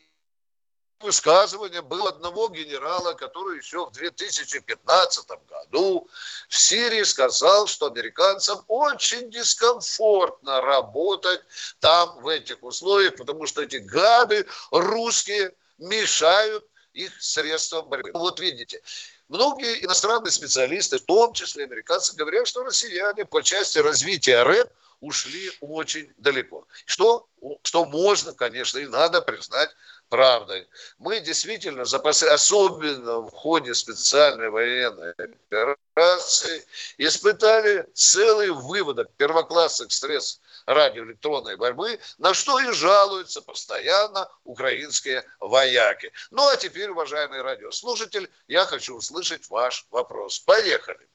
высказывание 0.99 1.81
было 1.81 2.09
одного 2.09 2.49
генерала, 2.49 3.13
который 3.13 3.57
еще 3.57 3.85
в 3.85 3.91
2015 3.91 5.27
году 5.49 6.07
в 6.47 6.57
Сирии 6.57 7.03
сказал, 7.03 7.67
что 7.67 7.87
американцам 7.87 8.63
очень 8.67 9.29
дискомфортно 9.31 10.61
работать 10.61 11.41
там, 11.79 12.19
в 12.21 12.27
этих 12.27 12.61
условиях, 12.63 13.15
потому 13.15 13.47
что 13.47 13.63
эти 13.63 13.77
гады 13.77 14.45
русские 14.71 15.53
мешают 15.77 16.65
их 16.93 17.11
средствам 17.21 17.87
борьбы. 17.87 18.11
Вот 18.13 18.39
видите, 18.39 18.81
многие 19.27 19.83
иностранные 19.83 20.31
специалисты, 20.31 20.97
в 20.97 21.05
том 21.05 21.33
числе 21.33 21.65
американцы, 21.65 22.15
говорят, 22.15 22.47
что 22.47 22.63
россияне 22.63 23.25
по 23.25 23.41
части 23.41 23.79
развития 23.79 24.43
РЭП 24.43 24.71
ушли 25.01 25.51
очень 25.59 26.13
далеко. 26.17 26.65
Что, 26.85 27.27
что 27.63 27.85
можно, 27.85 28.33
конечно, 28.33 28.77
и 28.77 28.85
надо 28.85 29.21
признать 29.21 29.69
правдой. 30.09 30.67
Мы 30.99 31.21
действительно, 31.21 31.85
запасы, 31.85 32.25
особенно 32.25 33.19
в 33.19 33.31
ходе 33.31 33.73
специальной 33.73 34.49
военной 34.49 35.13
операции, 35.13 36.65
испытали 36.97 37.87
целый 37.93 38.51
выводок 38.51 39.09
первоклассных 39.17 39.91
средств 39.91 40.41
радиоэлектронной 40.65 41.55
борьбы, 41.55 41.99
на 42.17 42.33
что 42.33 42.59
и 42.59 42.71
жалуются 42.71 43.41
постоянно 43.41 44.29
украинские 44.43 45.23
вояки. 45.39 46.11
Ну 46.29 46.47
а 46.47 46.57
теперь, 46.57 46.89
уважаемый 46.89 47.41
радиослушатель, 47.41 48.29
я 48.47 48.65
хочу 48.65 48.95
услышать 48.95 49.49
ваш 49.49 49.87
вопрос. 49.91 50.39
Поехали. 50.39 51.07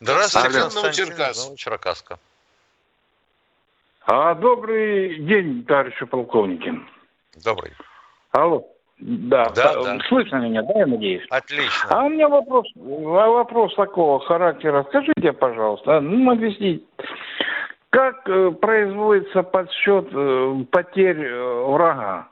Здравствуйте, 0.00 0.60
Константин 0.60 1.56
Черкасска. 1.56 2.18
А, 4.06 4.34
добрый 4.34 5.18
день, 5.20 5.64
товарищи 5.64 6.04
полковники. 6.04 6.72
Добрый. 7.44 7.72
Алло. 8.32 8.64
Да, 8.98 9.50
да, 9.50 9.74
да. 9.82 9.98
слышно 10.08 10.36
меня, 10.36 10.62
да, 10.62 10.78
я 10.78 10.86
надеюсь? 10.86 11.26
Отлично. 11.28 11.88
А 11.90 12.04
у 12.04 12.08
меня 12.08 12.28
вопрос, 12.28 12.66
вопрос 12.74 13.74
такого 13.74 14.20
характера. 14.20 14.86
Скажите, 14.88 15.32
пожалуйста, 15.32 16.00
ну, 16.00 16.30
объясните, 16.30 16.84
как 17.90 18.26
э, 18.28 18.52
производится 18.52 19.42
подсчет 19.42 20.08
э, 20.12 20.64
потерь 20.70 21.24
э, 21.24 21.64
врага? 21.66 22.28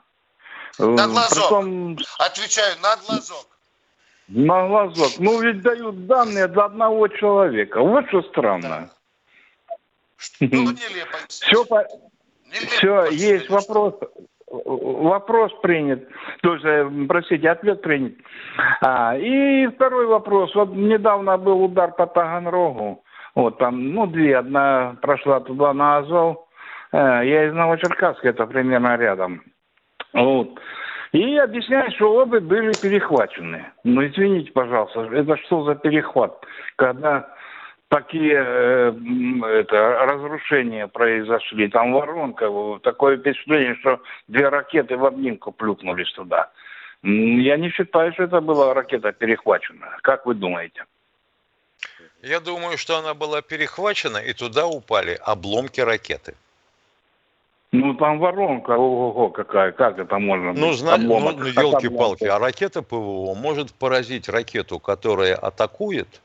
На 0.79 1.07
глазок. 1.07 1.49
Притом... 1.49 1.97
Отвечаю, 2.19 2.75
на 2.81 2.95
глазок. 2.97 3.54
На 4.27 4.67
глазок. 4.67 5.19
Ну, 5.19 5.41
ведь 5.41 5.61
дают 5.61 6.07
данные 6.07 6.47
для 6.47 6.65
одного 6.65 7.07
человека. 7.07 7.81
Вот 7.81 8.07
что 8.07 8.21
странно. 8.23 8.89
Ну, 10.39 10.47
нелепо. 10.47 11.17
Все, 11.27 11.65
по... 11.65 11.85
Все, 12.49 13.05
есть 13.11 13.49
вопрос. 13.49 13.93
Вопрос 14.47 15.51
принят. 15.61 16.07
Тоже, 16.41 16.89
простите, 17.07 17.49
ответ 17.49 17.81
принят. 17.81 18.13
А, 18.81 19.17
и 19.17 19.67
второй 19.67 20.07
вопрос. 20.07 20.55
Вот 20.55 20.73
недавно 20.73 21.37
был 21.37 21.63
удар 21.63 21.91
по 21.91 22.07
Таганрогу. 22.07 23.03
Вот 23.35 23.57
там, 23.57 23.93
ну, 23.93 24.07
две. 24.07 24.37
Одна 24.37 24.97
прошла 25.01 25.41
туда 25.41 25.73
на 25.73 25.97
Азов. 25.97 26.47
А, 26.91 27.21
я 27.21 27.47
из 27.47 27.53
Новочеркасска, 27.53 28.29
это 28.29 28.47
примерно 28.47 28.95
рядом. 28.95 29.43
Вот. 30.13 30.59
И 31.15 31.37
объясняют, 31.37 31.95
что 31.95 32.13
обе 32.13 32.41
были 32.41 32.73
перехвачены. 32.73 33.65
Ну, 33.85 34.05
извините, 34.05 34.51
пожалуйста, 34.51 35.01
это 35.13 35.37
что 35.45 35.63
за 35.63 35.75
перехват? 35.75 36.45
Когда 36.75 37.33
такие 37.87 38.35
э, 38.35 38.93
это, 39.61 40.05
разрушения 40.05 40.87
произошли. 40.87 41.69
Там 41.69 41.93
воронка, 41.93 42.51
такое 42.83 43.17
впечатление, 43.17 43.75
что 43.75 44.01
две 44.27 44.49
ракеты 44.49 44.97
в 44.97 45.05
обнимку 45.05 45.53
плюхнулись 45.53 46.11
туда. 46.11 46.51
Я 47.01 47.55
не 47.55 47.69
считаю, 47.69 48.11
что 48.11 48.23
это 48.23 48.41
была 48.41 48.73
ракета 48.73 49.13
перехвачена. 49.13 49.97
Как 50.01 50.25
вы 50.25 50.33
думаете? 50.33 50.83
Я 52.23 52.41
думаю, 52.41 52.77
что 52.77 52.97
она 52.97 53.13
была 53.13 53.41
перехвачена, 53.41 54.17
и 54.17 54.33
туда 54.33 54.67
упали 54.67 55.17
обломки 55.23 55.79
ракеты. 55.79 56.35
Ну, 57.71 57.93
там 57.95 58.19
воронка, 58.19 58.71
ого-го, 58.71 59.29
какая, 59.29 59.71
как 59.71 59.99
это 59.99 60.17
можно? 60.17 60.53
Ну, 60.53 60.73
зна... 60.73 60.97
ну, 60.97 61.17
елки-палки, 61.19 62.25
а 62.25 62.39
ракета 62.39 62.81
ПВО 62.81 63.33
может 63.35 63.73
поразить 63.73 64.29
ракету, 64.29 64.79
которая 64.79 65.35
атакует, 65.35 66.21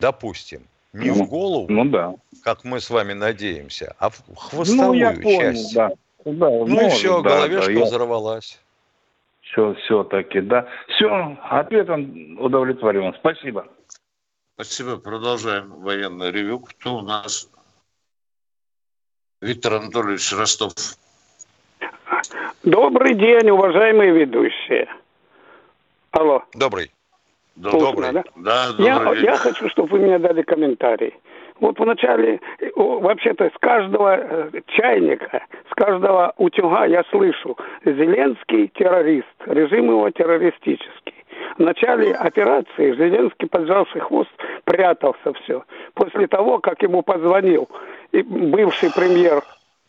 допустим, 0.00 0.62
не 0.92 1.10
ну, 1.10 1.24
в 1.24 1.28
голову, 1.28 1.66
ну, 1.68 1.84
да. 1.84 2.14
как 2.42 2.64
мы 2.64 2.80
с 2.80 2.90
вами 2.90 3.12
надеемся, 3.12 3.94
а 3.98 4.10
в 4.10 4.22
хвостовую 4.34 4.86
ну, 4.88 4.94
я 4.94 5.12
понял, 5.12 5.52
часть. 5.52 5.74
Да. 5.74 5.90
Да, 6.24 6.48
ну 6.48 6.66
может, 6.66 6.92
и 6.92 6.96
все, 6.96 7.22
да, 7.22 7.30
головешка 7.30 7.74
да, 7.74 7.84
взорвалась. 7.84 8.60
Все, 9.40 9.74
все-таки, 9.74 10.40
да. 10.40 10.66
Все, 10.88 11.36
ответом 11.42 12.38
удовлетворен. 12.40 13.14
Спасибо. 13.18 13.66
Спасибо. 14.54 14.96
Продолжаем 14.96 15.72
военное 15.80 16.30
ревю. 16.30 16.60
Кто 16.60 16.98
у 16.98 17.00
нас? 17.00 17.50
Виктор 19.42 19.74
Анатольевич 19.74 20.32
Ростов. 20.32 20.72
Добрый 22.62 23.14
день, 23.14 23.50
уважаемые 23.50 24.12
ведущие. 24.12 24.88
Алло. 26.12 26.44
Добрый. 26.54 26.92
Добрый. 27.56 28.12
Да? 28.12 28.22
Да, 28.36 28.68
я, 28.78 29.12
я 29.14 29.36
хочу, 29.36 29.68
чтобы 29.70 29.88
вы 29.88 29.98
мне 29.98 30.20
дали 30.20 30.42
комментарий. 30.42 31.12
Вот 31.58 31.78
вначале, 31.78 32.40
вообще-то, 32.76 33.50
с 33.52 33.58
каждого 33.58 34.16
э, 34.16 34.50
чайника, 34.68 35.44
с 35.70 35.74
каждого 35.74 36.32
утюга 36.36 36.86
я 36.86 37.02
слышу, 37.10 37.58
Зеленский 37.84 38.68
террорист, 38.68 39.26
режим 39.46 39.86
его 39.86 40.08
террористический. 40.10 41.21
В 41.56 41.60
начале 41.60 42.12
операции 42.14 42.94
Зеленский, 42.94 43.48
поджавший 43.48 44.00
хвост, 44.00 44.30
прятался 44.64 45.32
все. 45.42 45.64
После 45.94 46.26
того, 46.26 46.58
как 46.58 46.82
ему 46.82 47.02
позвонил 47.02 47.68
бывший 48.12 48.90
премьер 48.92 49.42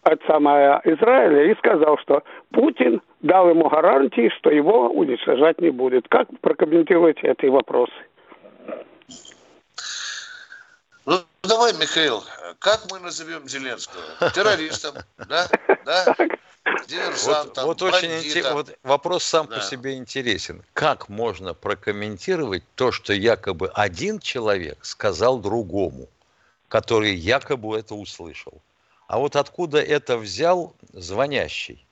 от 0.03 0.21
самого 0.27 0.81
Израиля 0.83 1.51
и 1.51 1.55
сказал, 1.55 1.97
что 1.99 2.23
Путин 2.51 3.01
дал 3.21 3.49
ему 3.49 3.69
гарантии, 3.69 4.29
что 4.37 4.49
его 4.49 4.89
уничтожать 4.89 5.61
не 5.61 5.69
будет. 5.69 6.07
Как 6.09 6.27
прокомментируете 6.41 7.27
эти 7.27 7.45
вопросы? 7.45 7.93
Ну, 11.05 11.19
давай, 11.43 11.73
Михаил, 11.73 12.23
как 12.59 12.89
мы 12.91 12.99
назовем 12.99 13.47
Зеленского? 13.47 14.03
Террористом, 14.31 14.95
да? 15.17 15.47
Да? 15.85 16.15
Диверсантом, 16.87 17.65
вот, 17.65 17.81
вот 17.81 17.93
очень 17.93 18.09
интерес, 18.19 18.51
вот 18.53 18.77
вопрос 18.83 19.25
сам 19.25 19.47
да. 19.47 19.57
по 19.57 19.61
себе 19.61 19.97
интересен. 19.97 20.63
Как 20.73 21.09
можно 21.09 21.53
прокомментировать 21.53 22.63
то, 22.75 22.93
что 22.93 23.11
якобы 23.11 23.69
один 23.73 24.19
человек 24.19 24.77
сказал 24.81 25.39
другому, 25.39 26.07
который 26.69 27.13
якобы 27.15 27.77
это 27.77 27.95
услышал? 27.95 28.61
А 29.07 29.19
вот 29.19 29.35
откуда 29.35 29.79
это 29.79 30.17
взял 30.17 30.73
звонящий? 30.93 31.85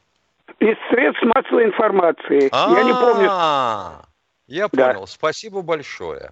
Из 0.60 0.78
средств 0.90 1.24
массовой 1.36 1.66
информации. 1.66 2.48
А-а-а. 2.52 2.78
Я 2.78 2.84
не 2.84 2.94
помню. 2.94 4.08
Я 4.48 4.70
понял. 4.70 5.02
Да. 5.02 5.08
Спасибо 5.08 5.62
большое. 5.62 6.32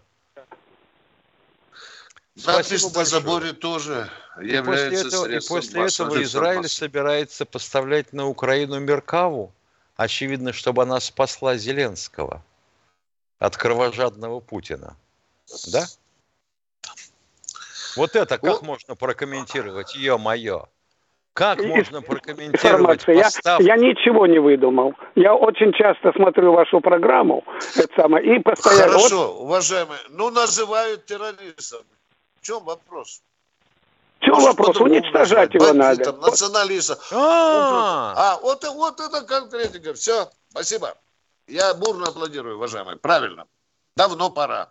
Надпись 2.46 2.96
на 2.96 3.06
заборе 3.06 3.54
тоже 3.54 4.10
и 4.42 4.48
является 4.48 5.04
после 5.04 5.08
этого, 5.08 5.26
И 5.28 5.48
после 5.48 5.86
этого 5.86 6.24
Израиль 6.24 6.68
собирается 6.68 7.46
поставлять 7.46 8.14
на 8.14 8.28
Украину 8.28 8.80
Меркаву, 8.80 9.52
очевидно, 9.96 10.54
чтобы 10.54 10.84
она 10.84 11.00
спасла 11.00 11.58
Зеленского 11.58 12.44
от 13.40 13.58
кровожадного 13.58 14.40
Путина. 14.40 14.96
Да? 15.72 15.86
Вот 17.96 18.16
это 18.16 18.38
как 18.38 18.62
можно 18.62 18.96
прокомментировать, 18.96 19.96
ё-моё? 19.96 20.68
Как 21.34 21.64
можно 21.64 22.02
прокомментировать 22.02 23.06
поставку? 23.06 23.64
Я, 23.64 23.76
я 23.76 23.78
ничего 23.78 24.28
не 24.28 24.40
выдумал. 24.40 24.94
Я 25.16 25.36
очень 25.36 25.72
часто 25.74 26.12
смотрю 26.14 26.52
вашу 26.54 26.82
программу. 26.82 27.44
Это 27.76 27.94
самое, 27.96 28.36
и 28.36 28.40
постоянно... 28.40 28.94
Хорошо, 28.94 29.34
вот... 29.34 29.44
уважаемые. 29.44 30.00
Ну, 30.10 30.32
называют 30.32 31.06
террористом. 31.06 31.82
В 32.42 32.46
чем 32.46 32.64
вопрос? 32.64 33.22
В 34.20 34.24
чем 34.26 34.36
Может, 34.36 34.50
вопрос? 34.50 34.78
Уничтожать 34.78 35.54
его 35.54 35.74
надо. 35.74 36.12
Националистом. 36.14 36.98
А, 37.12 38.14
а 38.16 38.40
вот, 38.40 38.64
вот 38.64 39.00
это 39.00 39.22
конкретика. 39.22 39.94
Все, 39.94 40.30
спасибо. 40.50 40.96
Я 41.48 41.74
бурно 41.74 42.08
аплодирую, 42.08 42.56
уважаемые. 42.56 42.98
Правильно. 42.98 43.48
Давно 43.96 44.30
пора 44.30 44.70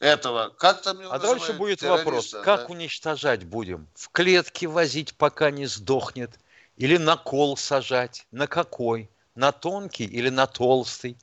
этого. 0.00 0.50
Как 0.58 0.82
там 0.82 1.00
его 1.00 1.12
А 1.12 1.18
дальше 1.18 1.52
будет 1.54 1.82
вопрос, 1.82 2.34
как 2.44 2.60
да? 2.60 2.66
уничтожать 2.66 3.44
будем? 3.44 3.88
В 3.94 4.10
клетке 4.10 4.66
возить, 4.66 5.16
пока 5.16 5.50
не 5.50 5.66
сдохнет? 5.66 6.38
Или 6.76 6.96
на 6.96 7.16
кол 7.16 7.56
сажать? 7.56 8.26
На 8.30 8.46
какой? 8.46 9.10
На 9.34 9.52
тонкий 9.52 10.04
или 10.04 10.28
на 10.28 10.46
толстый? 10.46 11.16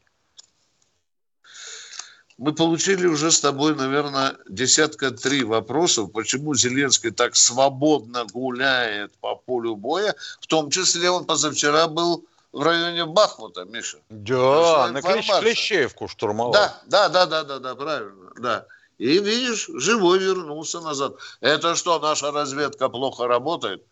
Мы 2.37 2.53
получили 2.53 3.07
уже 3.07 3.31
с 3.31 3.39
тобой, 3.39 3.75
наверное, 3.75 4.35
десятка 4.49 5.11
три 5.11 5.43
вопросов, 5.43 6.11
почему 6.11 6.53
Зеленский 6.53 7.11
так 7.11 7.35
свободно 7.35 8.25
гуляет 8.25 9.13
по 9.19 9.35
полю 9.35 9.75
боя, 9.75 10.15
в 10.41 10.47
том 10.47 10.69
числе 10.69 11.09
он 11.09 11.25
позавчера 11.25 11.87
был 11.87 12.25
в 12.51 12.61
районе 12.61 13.05
Бахмута, 13.05 13.65
Миша. 13.65 13.97
Да, 14.09 14.89
на 14.91 15.01
клещ, 15.01 15.29
Клещеевку 15.39 16.07
штурмовал. 16.07 16.51
Да, 16.51 16.81
да, 16.87 17.09
да, 17.09 17.25
да, 17.25 17.43
да, 17.43 17.59
да, 17.59 17.75
правильно, 17.75 18.31
да. 18.37 18.65
И 18.97 19.19
видишь, 19.19 19.69
живой 19.73 20.19
вернулся 20.19 20.79
назад. 20.79 21.15
Это 21.41 21.75
что, 21.75 21.99
наша 21.99 22.31
разведка 22.31 22.87
плохо 22.89 23.27
работает? 23.27 23.83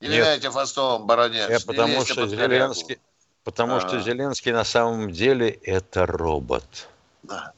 Не 0.00 0.08
виляйте 0.08 0.50
хвостом, 0.50 1.06
баронец. 1.06 1.50
Я 1.50 1.60
потому 1.60 2.04
что 2.04 2.26
Зеленский, 2.26 2.98
потому 3.44 3.76
а. 3.76 3.80
что 3.80 4.00
Зеленский 4.00 4.52
на 4.52 4.64
самом 4.64 5.10
деле 5.12 5.50
это 5.50 6.06
робот. 6.06 6.88
Да. 7.22 7.52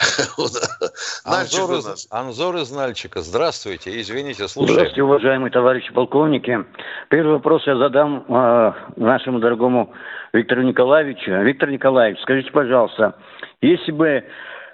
Анзор, 1.24 1.70
из, 1.78 2.08
Анзор 2.10 2.56
из 2.56 2.70
Нальчика. 2.72 3.20
Здравствуйте. 3.20 4.00
Извините, 4.00 4.48
слушаю. 4.48 4.74
Здравствуйте, 4.74 5.02
уважаемые 5.02 5.50
товарищи 5.50 5.92
полковники. 5.92 6.64
Первый 7.10 7.34
вопрос 7.34 7.66
я 7.66 7.76
задам 7.76 8.24
э, 8.26 8.72
нашему 8.96 9.38
дорогому 9.38 9.92
Виктору 10.32 10.62
Николаевичу. 10.62 11.30
Виктор 11.42 11.70
Николаевич, 11.70 12.20
скажите, 12.22 12.50
пожалуйста, 12.50 13.14
если 13.60 13.92
бы 13.92 14.24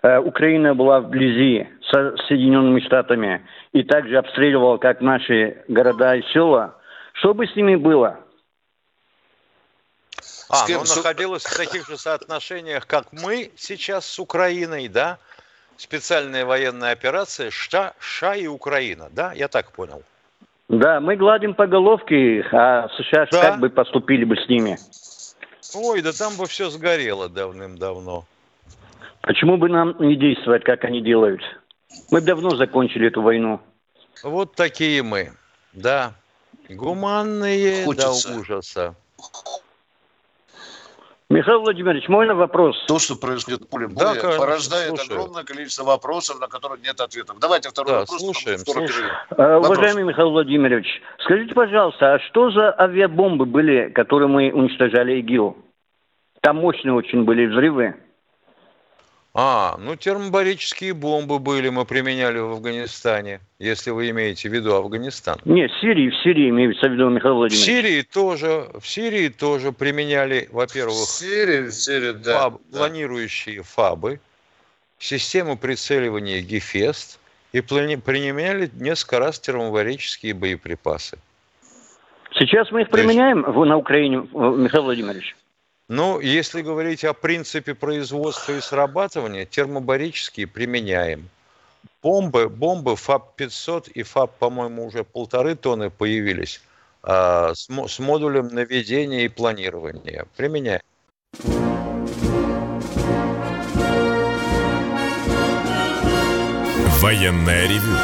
э, 0.03 0.19
Украина 0.21 0.75
была 0.75 1.01
вблизи 1.01 1.69
со 1.91 2.17
Соединенными 2.29 2.81
Штатами 2.81 3.45
и 3.73 3.83
также 3.83 4.17
обстреливала, 4.19 4.77
как 4.79 5.01
наши 5.01 5.65
города 5.67 6.15
и 6.15 6.23
села, 6.33 6.77
что 7.15 7.35
бы 7.35 7.47
с 7.47 7.57
ними 7.57 7.75
было? 7.75 8.19
А, 10.51 10.67
ну 10.69 10.81
находилась 10.81 11.45
в 11.45 11.57
таких 11.57 11.87
же 11.87 11.99
соотношениях, 11.99 12.87
как 12.87 13.13
мы 13.13 13.51
сейчас 13.57 14.07
с 14.07 14.19
Украиной, 14.19 14.89
да? 14.89 15.19
Специальная 15.77 16.45
военная 16.45 16.93
операция 16.93 17.51
США, 17.51 17.95
США 18.01 18.35
и 18.35 18.47
Украина, 18.47 19.09
да? 19.13 19.33
Я 19.33 19.49
так 19.49 19.73
понял. 19.73 20.03
Да, 20.69 21.01
мы 21.01 21.17
гладим 21.17 21.55
по 21.55 21.67
головке, 21.67 22.45
а 22.53 22.89
США 22.97 23.27
да? 23.31 23.43
как 23.43 23.61
бы 23.61 23.71
поступили 23.71 24.25
бы 24.25 24.37
с 24.37 24.49
ними? 24.49 24.79
Ой, 25.75 26.03
да 26.03 26.13
там 26.13 26.37
бы 26.37 26.47
все 26.47 26.71
сгорело 26.71 27.29
давным-давно. 27.29 28.25
Почему 29.23 29.59
бы 29.59 29.69
нам 29.69 29.97
не 29.99 30.17
действовать, 30.17 30.65
как 30.65 30.85
они 30.85 31.03
делают? 31.03 31.43
Мы 32.11 32.21
давно 32.21 32.57
закончили 32.57 33.09
эту 33.09 33.23
войну. 33.23 33.61
Вот 34.23 34.55
такие 34.55 35.03
мы, 35.03 35.33
да. 35.73 36.13
Гуманные 36.69 37.85
Хочется. 37.85 38.33
до 38.33 38.41
ужаса. 38.41 38.95
Михаил 41.31 41.61
Владимирович, 41.61 42.09
можно 42.09 42.35
вопрос? 42.35 42.75
То, 42.87 42.99
что 42.99 43.15
происходит 43.15 43.63
в 43.63 43.69
поле 43.69 43.87
боя, 43.87 44.15
да, 44.15 44.39
порождает 44.39 44.89
слушаю. 44.89 45.19
огромное 45.19 45.45
количество 45.45 45.85
вопросов, 45.85 46.41
на 46.41 46.49
которые 46.49 46.81
нет 46.81 46.99
ответов. 47.01 47.39
Давайте 47.39 47.69
второй 47.69 47.93
да, 47.93 48.01
вопрос. 48.01 48.21
Слушаем, 48.21 48.59
слушаем. 48.61 49.11
А, 49.37 49.59
уважаемый 49.59 50.05
Михаил 50.05 50.31
Владимирович, 50.31 50.87
скажите, 51.19 51.55
пожалуйста, 51.55 52.15
а 52.15 52.19
что 52.21 52.51
за 52.51 52.75
авиабомбы 52.81 53.45
были, 53.45 53.91
которые 53.91 54.29
мы 54.29 54.51
уничтожали 54.53 55.21
ИГИЛ? 55.21 55.55
Там 56.41 56.57
мощные 56.57 56.95
очень 56.95 57.25
были 57.25 57.45
взрывы. 57.45 57.95
А, 59.35 59.77
ну 59.79 59.95
термобарические 59.95 60.95
бомбы 60.95 61.39
были, 61.39 61.69
мы 61.69 61.85
применяли 61.85 62.39
в 62.39 62.53
Афганистане, 62.53 63.41
если 63.59 63.91
вы 63.91 64.11
имеете 64.11 64.49
в 64.49 64.53
виду 64.53 64.75
Афганистан. 64.75 65.39
Нет, 65.45 65.71
в 65.71 65.81
Сирии, 65.81 66.11
в 66.11 66.17
Сирии 66.23 66.49
имеется 66.49 66.89
в 66.89 66.93
виду 66.93 67.09
Михаил 67.11 67.37
Владимирович. 67.37 67.63
В 67.63 67.67
Сирии 67.67 68.03
тоже, 68.03 68.67
в 68.81 68.89
Сирии 68.89 69.29
тоже 69.29 69.73
применяли, 69.73 70.49
во-первых, 70.51 70.95
в 70.95 71.11
Сирии, 71.11 71.69
в 71.69 71.73
Сирии, 71.73 72.13
да, 72.13 72.41
фаб, 72.41 72.61
да. 72.71 72.79
планирующие 72.79 73.63
ФАБы, 73.63 74.21
систему 74.99 75.57
прицеливания 75.57 76.41
ГИФЕСТ 76.41 77.21
и 77.53 77.61
применяли 77.61 78.71
несколько 78.75 79.19
раз 79.19 79.39
термобарические 79.39 80.35
боеприпасы. 80.35 81.19
Сейчас 82.35 82.71
мы 82.71 82.83
их 82.83 82.91
применяем 82.91 83.45
есть... 83.45 83.57
на 83.57 83.77
Украине, 83.77 84.19
Михаил 84.33 84.85
Владимирович? 84.85 85.37
Ну, 85.89 86.21
если 86.21 86.61
говорить 86.61 87.03
о 87.05 87.15
принципе 87.15 87.75
производства 87.75 88.53
и 88.53 88.61
срабатывания, 88.61 89.47
термобарические 89.47 90.47
применяем. 90.47 91.31
Бомбы, 92.03 92.51
бомбы 92.51 92.95
ФАБ-500 92.95 93.93
и 93.93 94.03
ФАБ, 94.03 94.39
по-моему, 94.39 94.87
уже 94.87 95.03
полторы 95.03 95.57
тонны 95.57 95.89
появились 95.89 96.61
а, 97.03 97.55
с, 97.55 97.69
с 97.69 97.99
модулем 97.99 98.49
наведения 98.49 99.25
и 99.25 99.29
планирования. 99.29 100.27
Применяем. 100.37 100.83
Военная 107.01 107.67
ревю. 107.67 107.97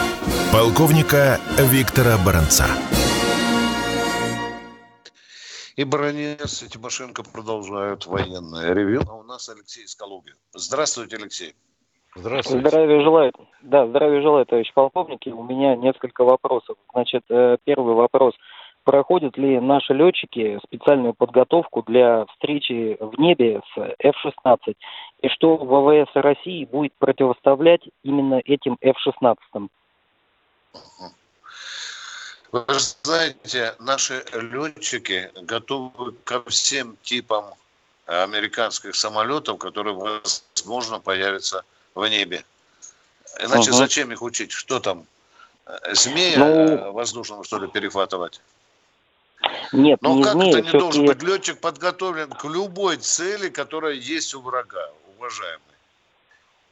Полковника 0.50 1.38
Виктора 1.58 2.16
Баранца. 2.16 2.66
И 5.76 5.82
Баранец 5.82 6.62
и 6.62 6.68
Тимошенко 6.68 7.24
продолжают 7.24 8.06
военное 8.06 8.72
ревю. 8.72 9.02
А 9.08 9.14
у 9.14 9.24
нас 9.24 9.48
Алексей 9.48 9.84
из 9.84 9.96
Калуги. 9.96 10.32
Здравствуйте, 10.52 11.16
Алексей. 11.16 11.54
Здравствуйте. 12.14 12.68
Здравия 12.68 13.02
желаю. 13.02 13.32
Да, 13.62 13.86
здравия 13.88 14.22
желаю, 14.22 14.46
товарищ 14.46 14.72
полковники. 14.72 15.30
У 15.30 15.42
меня 15.42 15.74
несколько 15.74 16.22
вопросов. 16.22 16.76
Значит, 16.92 17.24
э, 17.28 17.56
первый 17.64 17.96
вопрос. 17.96 18.34
Проходят 18.84 19.36
ли 19.36 19.58
наши 19.58 19.94
летчики 19.94 20.60
специальную 20.64 21.14
подготовку 21.14 21.82
для 21.82 22.26
встречи 22.26 22.96
в 23.00 23.18
небе 23.18 23.60
с 23.74 23.94
F-16? 23.98 24.76
И 25.22 25.28
что 25.28 25.56
ВВС 25.56 26.10
России 26.14 26.66
будет 26.66 26.92
противоставлять 26.98 27.80
именно 28.04 28.40
этим 28.44 28.76
F-16? 28.80 29.36
Вы 32.54 32.78
знаете, 33.02 33.74
наши 33.80 34.24
летчики 34.32 35.28
готовы 35.42 36.12
ко 36.22 36.40
всем 36.44 36.96
типам 37.02 37.46
американских 38.06 38.94
самолетов, 38.94 39.58
которые, 39.58 39.96
возможно, 39.96 41.00
появятся 41.00 41.64
в 41.96 42.06
небе. 42.06 42.44
Иначе 43.40 43.70
угу. 43.70 43.78
зачем 43.78 44.12
их 44.12 44.22
учить? 44.22 44.52
Что 44.52 44.78
там? 44.78 45.04
Змея 45.94 46.38
ну, 46.38 46.92
воздушного, 46.92 47.42
что 47.42 47.58
ли, 47.58 47.66
перехватывать? 47.66 48.40
Нет, 49.72 50.00
Но 50.00 50.14
не 50.14 50.22
как 50.22 50.32
змея, 50.34 50.58
это 50.60 50.62
не 50.62 50.78
должен 50.78 51.06
быть 51.06 51.24
летчик 51.24 51.58
подготовлен 51.58 52.30
к 52.30 52.44
любой 52.44 52.98
цели, 52.98 53.48
которая 53.48 53.94
есть 53.94 54.32
у 54.32 54.40
врага, 54.40 54.92
уважаемый? 55.16 55.73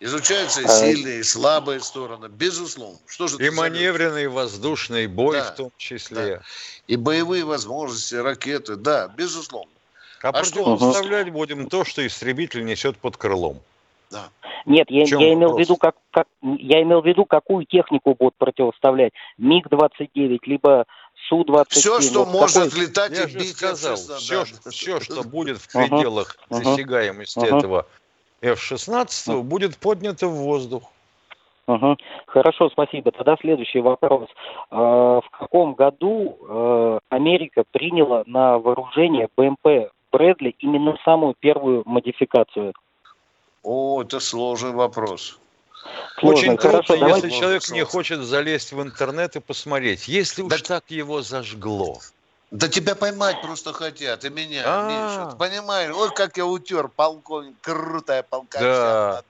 Изучаются 0.03 0.63
и 0.63 0.65
а, 0.65 0.69
сильные, 0.69 1.21
и 1.21 1.23
слабые 1.23 1.79
стороны, 1.79 2.27
безусловно. 2.27 2.99
Что 3.07 3.29
же 3.29 3.37
и 3.37 3.51
маневренный 3.51 4.27
воздушный 4.27 5.07
бой 5.07 5.37
да, 5.37 5.45
в 5.45 5.55
том 5.55 5.71
числе. 5.77 6.39
Да. 6.39 6.43
И 6.89 6.97
боевые 6.97 7.45
возможности, 7.45 8.17
ракеты, 8.17 8.75
да, 8.75 9.07
безусловно. 9.07 9.71
А, 10.21 10.31
а 10.31 10.33
противопоставлять 10.33 11.29
что? 11.29 11.33
будем 11.33 11.69
то, 11.69 11.85
что 11.85 12.05
истребитель 12.05 12.65
несет 12.65 12.97
под 12.99 13.17
крылом. 13.17 13.61
Да. 14.11 14.29
Нет, 14.67 14.91
я, 14.91 15.05
я 15.05 15.35
имел 15.35 15.55
в 15.55 15.61
виду, 15.61 15.77
как, 15.77 15.95
как 16.11 16.27
я 16.43 16.83
имел 16.83 17.01
в 17.01 17.07
виду, 17.07 17.25
какую 17.25 17.65
технику 17.65 18.17
будут 18.19 18.35
противоставлять. 18.35 19.13
МиГ-29, 19.39 20.41
либо 20.47 20.87
Су-27. 21.29 21.67
Все, 21.69 22.01
что 22.01 22.25
вот 22.25 22.33
может 22.33 22.65
какой... 22.65 22.81
летать 22.81 23.13
я 23.13 23.25
и 23.25 23.35
бить. 23.35 23.57
сказал, 23.57 23.95
все, 23.95 24.45
да. 24.45 24.71
все, 24.71 24.99
что 24.99 25.23
будет 25.23 25.59
в 25.59 25.73
пределах 25.73 26.37
uh-huh. 26.51 26.65
досягаемости 26.65 27.39
uh-huh. 27.39 27.59
этого 27.59 27.87
F-16 28.43 29.43
будет 29.43 29.79
поднято 29.79 30.27
в 30.27 30.35
воздух. 30.35 30.83
Угу. 31.69 31.97
Хорошо, 32.27 32.69
спасибо. 32.71 33.13
Тогда 33.13 33.37
следующий 33.41 33.81
вопрос. 33.81 34.29
А, 34.71 35.21
в 35.21 35.31
каком 35.31 35.75
году 35.75 36.37
а, 36.49 36.99
Америка 37.09 37.63
приняла 37.71 38.25
на 38.27 38.59
вооружение 38.59 39.29
БМП 39.37 39.93
Брэдли 40.11 40.55
именно 40.59 40.99
самую 41.05 41.35
первую 41.39 41.83
модификацию? 41.87 42.75
О, 43.63 44.03
это 44.03 44.21
сложный 44.21 44.73
вопрос. 44.73 45.39
Сложный. 46.19 46.51
Очень 46.51 46.57
Хорошо, 46.59 46.97
трудно, 46.97 47.15
если 47.15 47.31
человек 47.31 47.63
не 47.71 47.85
хочет 47.85 48.21
залезть 48.21 48.73
в 48.73 48.83
интернет 48.83 49.37
и 49.37 49.41
посмотреть. 49.41 50.09
Если 50.09 50.43
уж 50.43 50.63
так 50.63 50.91
его 50.91 51.23
зажгло. 51.23 51.99
Да 52.53 52.69
тебя 52.69 52.95
поймать 52.95 53.41
просто 53.41 53.73
хотят, 53.73 54.27
и 54.27 54.29
меня, 54.29 54.63
а. 54.67 54.87
Миша. 54.87 55.37
Понимаешь, 55.39 55.91
вот 55.95 56.11
как 56.11 56.37
я 56.37 56.45
утер, 56.45 56.89
полковник, 56.89 57.57
крутая 57.63 58.23
полковник. 58.23 58.61
Да. 58.61 59.23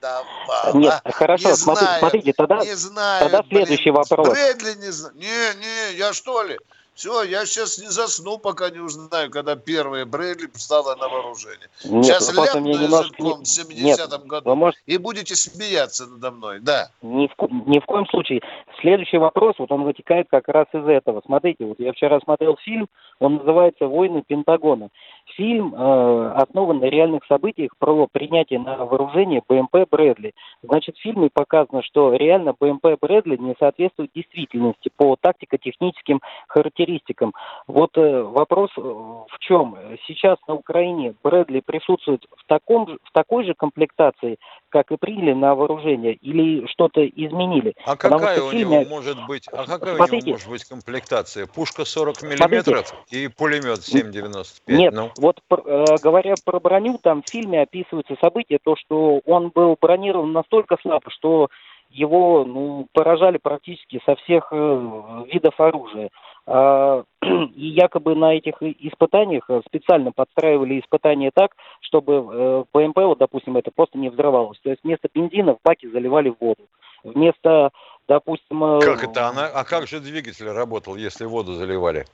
Нет, 0.73 1.01
хорошо, 1.05 1.55
смотрите, 1.55 2.33
тогда, 2.33 2.65
не 2.65 2.75
знаю, 2.75 3.23
тогда 3.23 3.43
следующий 3.47 3.91
вопрос. 3.91 4.27
Брэдли 4.27 4.73
не 4.73 4.91
знаю. 4.91 5.15
Не, 5.15 5.55
не, 5.55 5.97
я 5.97 6.11
что 6.11 6.43
ли? 6.43 6.59
Все, 6.95 7.23
я 7.23 7.45
сейчас 7.45 7.79
не 7.79 7.87
засну, 7.87 8.37
пока 8.37 8.69
не 8.69 8.79
узнаю, 8.79 9.31
когда 9.31 9.55
первые 9.55 10.05
Брэдли 10.05 10.49
стало 10.55 10.95
на 10.95 11.07
вооружение. 11.07 11.69
Нет, 11.85 12.05
сейчас 12.05 12.31
ляпну 12.31 12.67
языком 12.67 13.43
в 13.43 13.47
70-м 13.47 14.27
году, 14.27 14.53
может... 14.53 14.79
и 14.85 14.97
будете 14.97 15.35
смеяться 15.35 16.05
надо 16.05 16.31
мной, 16.31 16.59
да. 16.59 16.91
Ни 17.01 17.27
в, 17.27 17.51
ни 17.67 17.79
в 17.79 17.85
коем 17.85 18.05
случае. 18.07 18.41
Следующий 18.83 19.17
вопрос, 19.17 19.55
вот 19.57 19.71
он 19.71 19.83
вытекает 19.83 20.27
как 20.29 20.47
раз 20.49 20.67
из 20.73 20.85
этого. 20.85 21.21
Смотрите, 21.25 21.65
вот 21.65 21.79
я 21.79 21.93
вчера 21.93 22.19
смотрел 22.19 22.57
фильм, 22.57 22.87
он 23.19 23.37
называется 23.37 23.87
«Войны 23.87 24.23
Пентагона». 24.27 24.89
Фильм 25.35 25.73
э, 25.73 26.31
основан 26.35 26.79
на 26.79 26.85
реальных 26.85 27.25
событиях 27.25 27.71
про 27.79 28.07
принятие 28.11 28.59
на 28.59 28.85
вооружение 28.85 29.41
БМП 29.47 29.89
«Брэдли». 29.89 30.33
Значит, 30.61 30.95
в 30.95 31.01
фильме 31.01 31.29
показано, 31.33 31.81
что 31.81 32.13
реально 32.13 32.53
БМП 32.59 32.99
«Брэдли» 33.01 33.37
не 33.37 33.55
соответствует 33.59 34.11
действительности 34.13 34.91
по 34.95 35.15
тактико-техническим 35.19 36.21
характеристикам. 36.47 37.33
Вот 37.67 37.97
э, 37.97 38.21
вопрос 38.21 38.69
э, 38.77 38.81
в 38.81 39.39
чем? 39.39 39.75
Сейчас 40.07 40.37
на 40.47 40.55
Украине 40.55 41.15
«Брэдли» 41.23 41.61
присутствует 41.65 42.25
в, 42.35 42.45
таком, 42.45 42.99
в 43.03 43.11
такой 43.11 43.45
же 43.45 43.53
комплектации, 43.55 44.37
как 44.69 44.91
и 44.91 44.97
приняли 44.97 45.33
на 45.33 45.55
вооружение, 45.55 46.13
или 46.13 46.67
что-то 46.67 47.05
изменили? 47.07 47.75
А 47.85 47.95
какая 47.95 48.41
у 48.41 48.51
фильме... 48.51 48.81
него 48.81 48.89
может 48.89 49.25
быть, 49.25 49.47
а 49.51 49.65
какая 49.65 49.95
Смотрите, 49.95 50.25
у 50.25 50.27
него 50.27 50.33
может 50.33 50.49
быть 50.49 50.65
комплектация? 50.65 51.47
Пушка 51.47 51.85
40 51.85 52.23
миллиметров 52.23 52.93
и 53.09 53.27
пулемет 53.27 53.79
7,95? 53.79 54.43
Нет, 54.67 54.93
ну. 54.93 55.11
Вот 55.17 55.39
э, 55.49 55.85
говоря 56.01 56.35
про 56.43 56.59
броню, 56.59 56.97
там 57.01 57.21
в 57.21 57.29
фильме 57.29 57.61
описываются 57.61 58.15
события, 58.21 58.59
то, 58.63 58.75
что 58.75 59.21
он 59.25 59.49
был 59.49 59.77
бронирован 59.79 60.31
настолько 60.31 60.77
слабо, 60.81 61.09
что 61.09 61.49
его 61.89 62.43
ну, 62.43 62.87
поражали 62.91 63.37
практически 63.37 64.01
со 64.05 64.15
всех 64.15 64.47
э, 64.51 65.25
видов 65.31 65.59
оружия. 65.59 66.09
А, 66.45 67.03
и 67.55 67.67
якобы 67.67 68.15
на 68.15 68.35
этих 68.35 68.61
испытаниях 68.61 69.45
э, 69.49 69.61
специально 69.67 70.11
подстраивали 70.11 70.79
испытания 70.79 71.31
так, 71.33 71.51
чтобы 71.81 72.13
э, 72.13 72.63
ПМП, 72.71 72.97
вот, 72.97 73.19
допустим, 73.19 73.57
это 73.57 73.71
просто 73.73 73.97
не 73.97 74.09
взрывалось. 74.09 74.59
То 74.61 74.69
есть 74.69 74.83
вместо 74.83 75.07
бензина 75.13 75.53
в 75.53 75.59
баке 75.63 75.89
заливали 75.89 76.33
воду. 76.37 76.67
Вместо, 77.03 77.69
допустим... 78.07 78.63
Э, 78.63 78.79
как 78.81 79.03
это? 79.03 79.27
Она, 79.27 79.47
а 79.47 79.63
как 79.63 79.87
же 79.87 79.99
двигатель 79.99 80.49
работал, 80.49 80.95
если 80.95 81.25
воду 81.25 81.53
заливали? 81.53 82.05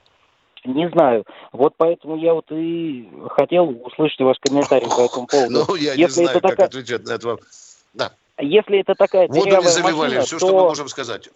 Не 0.66 0.90
знаю. 0.90 1.26
Вот 1.52 1.74
поэтому 1.78 2.18
я 2.18 2.34
вот 2.34 2.46
и 2.52 3.10
хотел 3.30 3.70
услышать 3.86 4.20
ваш 4.20 4.38
комментарий 4.40 4.88
по 4.88 5.06
этому 5.06 5.28
поводу. 5.32 5.66
Ну, 5.68 5.76
я 5.76 5.94
Если 5.94 6.22
не 6.22 6.26
знаю, 6.26 6.30
это 6.30 6.42
как 6.42 6.52
такая... 6.52 6.68
отвечать 6.68 7.06
на 7.06 7.14
это. 7.14 7.38
Да. 7.94 8.12
Если 8.40 8.80
это 8.80 8.96
такая 8.96 9.28
Воду 9.28 9.46
не 9.46 9.62
заливали, 9.62 10.16
машина, 10.16 10.22
все, 10.22 10.40
то... 10.40 10.46
что 10.46 10.56
мы 10.56 10.62
можем 10.64 10.88
сказать. 10.88 11.30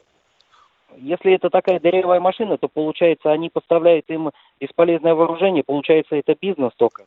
Если 0.97 1.33
это 1.33 1.49
такая 1.49 1.79
дырявая 1.79 2.19
машина, 2.19 2.57
то 2.57 2.67
получается, 2.67 3.31
они 3.31 3.49
поставляют 3.49 4.05
им 4.09 4.31
бесполезное 4.59 5.15
вооружение, 5.15 5.63
получается, 5.63 6.15
это 6.15 6.35
бизнес 6.39 6.71
только 6.77 7.05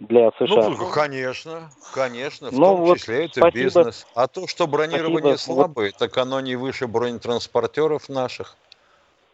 для 0.00 0.30
США. 0.32 0.70
Ну, 0.70 0.90
конечно, 0.90 1.70
конечно, 1.94 2.50
в 2.50 2.52
ну, 2.54 2.64
том 2.64 2.80
вот 2.80 2.98
числе 2.98 3.26
это 3.26 3.40
спасибо. 3.40 3.64
бизнес. 3.64 4.06
А 4.14 4.26
то, 4.26 4.46
что 4.46 4.66
бронирование 4.66 5.36
спасибо. 5.36 5.54
слабое, 5.54 5.92
так 5.96 6.16
оно 6.18 6.40
не 6.40 6.56
выше 6.56 6.86
бронетранспортеров 6.86 8.08
наших. 8.08 8.56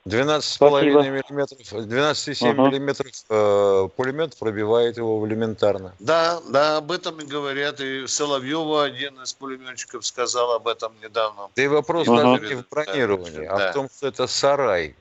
12,5 0.06 0.84
миллиметров, 0.84 1.58
12,7 1.72 2.52
угу. 2.52 2.66
миллиметров 2.68 3.10
э, 3.28 3.88
пулемет 3.96 4.36
пробивает 4.38 4.98
его 4.98 5.26
элементарно. 5.26 5.94
Да, 5.98 6.40
да, 6.48 6.76
об 6.76 6.92
этом 6.92 7.18
и 7.18 7.24
говорят. 7.24 7.80
И 7.80 8.06
Соловьева, 8.06 8.84
один 8.84 9.20
из 9.20 9.34
пулеметчиков, 9.34 10.06
сказал 10.06 10.52
об 10.52 10.68
этом 10.68 10.92
недавно. 11.02 11.48
Да 11.56 11.62
и 11.62 11.66
вопрос 11.66 12.06
угу. 12.06 12.16
даже 12.16 12.46
не 12.46 12.54
в 12.54 12.68
бронировании, 12.68 13.46
да. 13.46 13.68
а 13.68 13.70
в 13.70 13.74
том, 13.74 13.88
что 13.88 14.06
это 14.06 14.28
сарай. 14.28 14.94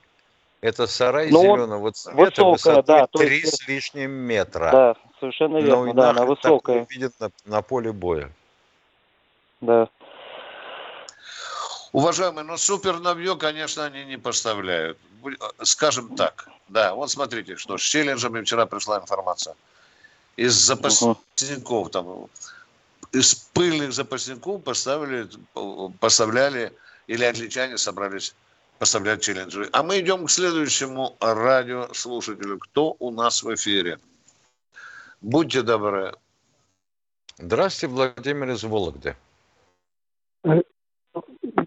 Это 0.62 0.88
сарай 0.88 1.30
ну, 1.30 1.41
зеленого 1.44 1.91
цвета 1.91 2.44
высокая, 2.44 2.52
высотой 2.52 2.84
да, 2.84 3.08
3 3.08 3.36
есть... 3.38 3.63
с 3.63 3.68
лишним 3.68 4.10
метра. 4.10 4.72
Да, 4.72 4.96
совершенно 5.20 5.58
верно, 5.58 5.86
Но 5.86 5.94
да, 5.94 6.10
она 6.10 6.26
высокая. 6.26 6.88
видит 6.89 7.13
на, 7.20 7.30
на 7.46 7.62
поле 7.62 7.91
боя. 7.91 8.32
Да. 9.62 9.88
Уважаемые, 11.95 12.43
но 12.43 12.58
супер 12.58 12.99
навье, 12.99 13.38
конечно, 13.38 13.86
они 13.86 14.03
не 14.03 14.17
поставляют. 14.17 14.97
Скажем 15.63 16.13
так, 16.17 16.49
да, 16.67 16.93
вот 16.93 17.10
смотрите, 17.10 17.55
что 17.55 17.77
с 17.77 17.81
челленджами 17.81 18.41
вчера 18.41 18.65
пришла 18.65 18.99
информация. 18.99 19.55
Из 20.36 20.51
запасников, 20.55 21.91
там, 21.91 22.27
из 23.13 23.34
пыльных 23.53 23.93
запасников 23.93 24.62
поставили, 24.62 25.29
поставляли, 26.01 26.73
или 27.08 27.23
англичане 27.23 27.77
собрались 27.77 28.36
поставлять 28.77 29.21
челленджи. 29.21 29.69
А 29.71 29.81
мы 29.81 30.01
идем 30.01 30.25
к 30.25 30.31
следующему 30.31 31.15
радиослушателю. 31.21 32.60
Кто 32.60 32.97
у 32.99 33.10
нас 33.10 33.41
в 33.41 33.55
эфире? 33.55 33.99
Будьте 35.21 35.62
добры. 35.62 36.13
Здравствуйте, 37.38 37.95
Владимир 37.95 38.49
из 38.49 38.63
Вологды. 38.63 39.15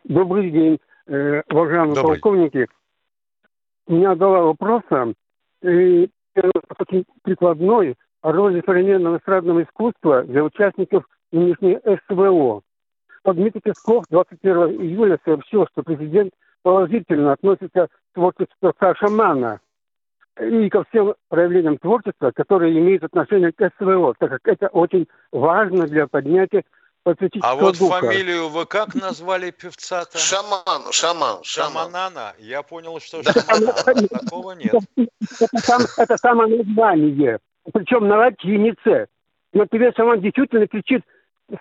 Добрый 0.08 0.50
день, 0.50 0.80
э, 1.06 1.42
уважаемые 1.50 1.94
Добрый. 1.94 2.18
полковники. 2.18 2.66
У 3.86 3.92
меня 3.92 4.14
два 4.14 4.40
вопроса. 4.40 5.12
И 5.62 6.08
очень 6.78 7.04
прикладной 7.22 7.94
о 8.22 8.32
роли 8.32 8.62
современного 8.64 9.18
эстрадного 9.18 9.62
искусства 9.64 10.22
для 10.22 10.44
участников 10.44 11.04
нынешней 11.30 11.78
СВО. 12.08 12.62
Вот 13.24 13.36
Дмитрий 13.36 13.60
Песков 13.60 14.04
21 14.08 14.80
июля 14.80 15.18
сообщил, 15.26 15.66
что 15.66 15.82
президент 15.82 16.32
положительно 16.62 17.32
относится 17.32 17.88
к 17.88 18.14
творчеству 18.14 18.72
Саша 18.80 19.10
Мана 19.10 19.60
и 20.40 20.70
ко 20.70 20.84
всем 20.84 21.16
проявлениям 21.28 21.76
творчества, 21.76 22.30
которые 22.34 22.78
имеют 22.78 23.04
отношение 23.04 23.52
к 23.52 23.70
СВО, 23.78 24.14
так 24.18 24.30
как 24.30 24.40
это 24.44 24.68
очень 24.68 25.06
важно 25.32 25.86
для 25.86 26.06
поднятия 26.06 26.64
а 27.42 27.54
вот 27.56 27.78
духа. 27.78 28.00
фамилию 28.00 28.48
вы 28.48 28.66
как 28.66 28.94
назвали 28.94 29.50
певца-то? 29.50 30.18
Шаман, 30.18 30.92
шаман, 30.92 31.42
Шаманана. 31.42 32.34
Я 32.38 32.62
понял, 32.62 33.00
что 33.00 33.22
шаманана. 33.22 33.72
Такого 34.08 34.52
нет. 34.52 34.74
Это, 35.40 35.58
сам, 35.58 35.82
это 35.96 36.16
самое 36.16 36.58
название. 36.58 37.38
Причем 37.72 38.08
на 38.08 38.18
латинице. 38.18 39.06
Но 39.52 39.66
тебе 39.66 39.92
шаман 39.96 40.20
действительно 40.20 40.66
кричит 40.66 41.02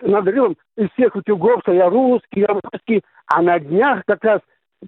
надрывом 0.01 0.57
из 0.75 0.89
всех 0.91 1.15
утюгов, 1.15 1.61
что 1.61 1.73
я 1.73 1.89
русский, 1.89 2.41
я 2.41 2.47
русский. 2.47 3.03
А 3.27 3.41
на 3.41 3.59
днях 3.59 4.03
как 4.05 4.23
раз 4.23 4.41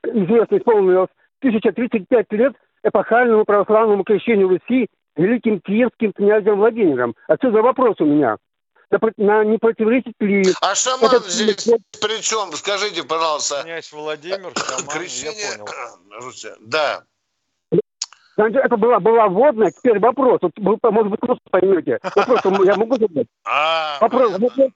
известно 0.04 0.58
исполнилось 0.58 1.10
1035 1.40 2.32
лет 2.32 2.54
эпохальному 2.84 3.46
православному 3.46 4.04
крещению 4.04 4.50
Руси 4.50 4.88
великим 5.16 5.60
киевским 5.60 6.14
князем 6.14 6.58
Владимиром. 6.58 7.16
Отсюда 7.28 7.62
вопрос 7.62 7.96
у 8.00 8.06
меня– 8.06 8.38
на, 9.18 9.44
не 9.44 9.58
противоречит 9.58 10.14
ли... 10.20 10.44
А 10.62 10.76
шаман 10.76 11.06
этот... 11.06 11.30
здесь 11.30 11.70
при 12.02 12.22
чем? 12.22 12.52
Скажите, 12.54 13.04
пожалуйста. 13.04 13.62
Князь 13.64 13.92
Владимир, 13.92 14.52
шаман, 14.56 14.88
Крещение... 14.88 15.58
я 15.58 15.58
понял. 15.58 16.58
Да. 16.62 17.04
Это 18.38 18.78
была, 18.78 19.00
была 19.00 19.28
вводная, 19.28 19.72
теперь 19.72 20.00
вопрос. 20.00 20.40
Вот, 20.42 20.80
может 20.84 21.12
быть, 21.12 21.20
просто 21.20 21.44
поймете. 21.52 22.00
Вопрос 22.16 22.40
я 22.66 22.76
могу 22.76 22.98
задать? 22.98 23.28
А, 23.44 23.98
вопрос, 24.00 24.32
вопрос, 24.32 24.70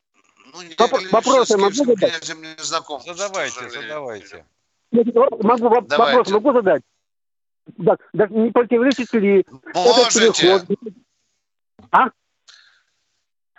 ну, 0.53 0.59
вопрос, 0.77 1.11
вопрос 1.11 1.49
я 1.49 1.57
могу 1.57 1.73
задать? 1.73 2.35
Не 2.35 2.63
знаком, 2.63 3.01
задавайте, 3.05 3.69
задавайте. 3.69 4.45
Могу, 4.91 5.69
вопрос 5.69 6.29
могу 6.29 6.53
задать? 6.53 6.83
Да, 7.77 7.97
да 8.11 8.27
не 8.27 8.51
противоречит 8.51 9.13
ли 9.13 9.45
Можете. 9.73 10.25
этот 10.25 10.37
переход? 10.37 10.77
А? 11.91 12.09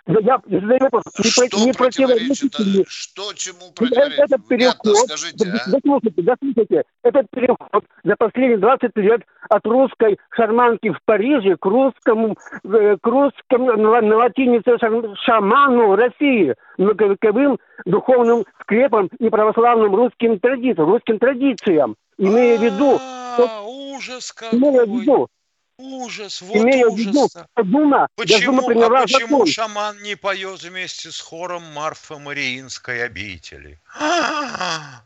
Но 0.07 0.19
я 0.19 0.39
задаю 0.45 0.79
вопрос, 0.81 1.03
не, 1.17 1.65
не 1.65 1.73
противоречит 1.73 2.59
ли... 2.59 2.85
Что 2.87 3.33
чему 3.33 3.71
противоречит? 3.73 4.19
Этот 4.19 4.47
переход, 4.47 4.97
скажите, 4.97 5.49
а? 5.49 5.71
дослушайте, 5.71 6.21
дослушайте, 6.21 6.83
этот 7.03 7.27
переход 7.31 7.83
за 8.03 8.15
последние 8.15 8.57
20 8.59 8.95
лет 8.97 9.21
от 9.49 9.65
русской 9.65 10.19
шарманки 10.29 10.91
в 10.91 10.99
Париже 11.05 11.57
к 11.57 11.65
русскому, 11.65 12.37
э, 12.65 12.97
к 13.01 13.07
русскому 13.07 13.73
на, 13.77 14.01
на 14.01 14.15
латинице 14.17 14.77
шаману 15.25 15.95
России, 15.95 16.53
многовековым 16.77 17.57
духовным 17.85 18.45
скрепам 18.61 19.09
и 19.17 19.29
православным 19.29 19.95
русским 19.95 20.39
традициям, 20.39 20.87
русским 20.87 21.17
традициям, 21.17 21.95
имея 22.19 22.59
в 22.59 22.63
виду... 22.63 22.99
А, 23.39 23.63
ужас 23.63 24.31
какой! 24.31 24.59
Имея 24.59 24.85
в 24.85 24.99
виду, 24.99 25.27
Ужас, 25.77 26.41
вот 26.41 26.55
Имея 26.55 26.87
ужас. 26.87 27.35
Дума, 27.57 28.07
почему, 28.15 28.61
Дума 28.61 28.85
а 28.85 29.01
почему 29.01 29.39
закон. 29.39 29.47
шаман 29.47 30.01
не 30.03 30.15
поет 30.15 30.63
вместе 30.63 31.11
с 31.11 31.19
хором 31.19 31.63
Марфа 31.73 32.17
Мариинской 32.17 33.03
обители? 33.03 33.77
Да 33.99 35.03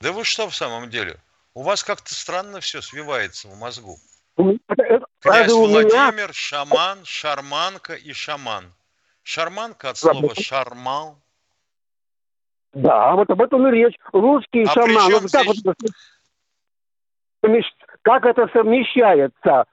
вы 0.00 0.22
что 0.24 0.50
в 0.50 0.54
самом 0.54 0.90
деле? 0.90 1.16
У 1.54 1.62
вас 1.62 1.82
как-то 1.82 2.14
странно 2.14 2.60
все 2.60 2.82
свивается 2.82 3.48
в 3.48 3.56
мозгу. 3.56 3.96
Князь 4.36 5.50
Владимир, 5.50 6.34
шаман, 6.34 7.02
шарманка 7.04 7.94
и 7.94 8.12
шаман. 8.12 8.70
Шарманка 9.22 9.88
от 9.90 9.96
слова 9.96 10.34
шарман. 10.34 11.14
Да, 12.74 13.14
вот 13.14 13.30
об 13.30 13.40
этом 13.40 13.66
и 13.68 13.70
речь. 13.70 13.96
Русский 14.12 14.64
а 14.64 14.72
шаман. 14.72 15.26
Здесь... 15.26 15.62
вот 17.42 17.50
как 18.02 18.24
это 18.24 18.48
совмещается 18.52 19.66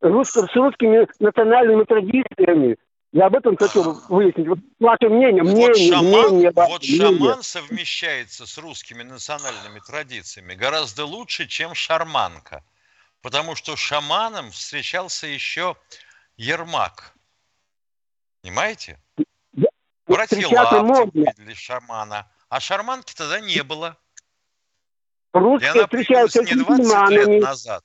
с 0.00 0.56
русскими 0.56 1.06
национальными 1.20 1.84
традициями, 1.84 2.76
Я 3.12 3.26
об 3.26 3.36
этом 3.36 3.56
хочу 3.56 3.82
выяснить. 4.08 4.48
Вот 4.48 4.58
ваше 4.80 5.08
мнение, 5.10 5.42
мнение, 5.42 5.66
вот 5.66 5.76
шаман, 5.76 6.30
мнение. 6.30 6.52
Вот 6.54 6.82
шаман 6.82 7.42
совмещается 7.42 8.46
с 8.46 8.56
русскими 8.56 9.02
национальными 9.02 9.80
традициями 9.80 10.54
гораздо 10.54 11.04
лучше, 11.04 11.46
чем 11.46 11.74
шарманка. 11.74 12.64
Потому 13.20 13.54
что 13.54 13.76
шаманом 13.76 14.50
встречался 14.50 15.26
еще 15.26 15.76
Ермак. 16.36 17.14
Понимаете? 18.40 18.98
Братья 20.06 20.48
Лавки 20.48 21.32
для 21.36 21.54
шамана. 21.54 22.30
А 22.48 22.60
шарманки 22.60 23.14
тогда 23.14 23.40
не 23.40 23.62
было. 23.62 23.96
Русские 25.32 25.70
и 25.70 25.72
она 25.72 25.86
встречаются 25.86 26.42
не 26.42 26.54
20 26.54 27.10
лет 27.10 27.42
назад. 27.42 27.84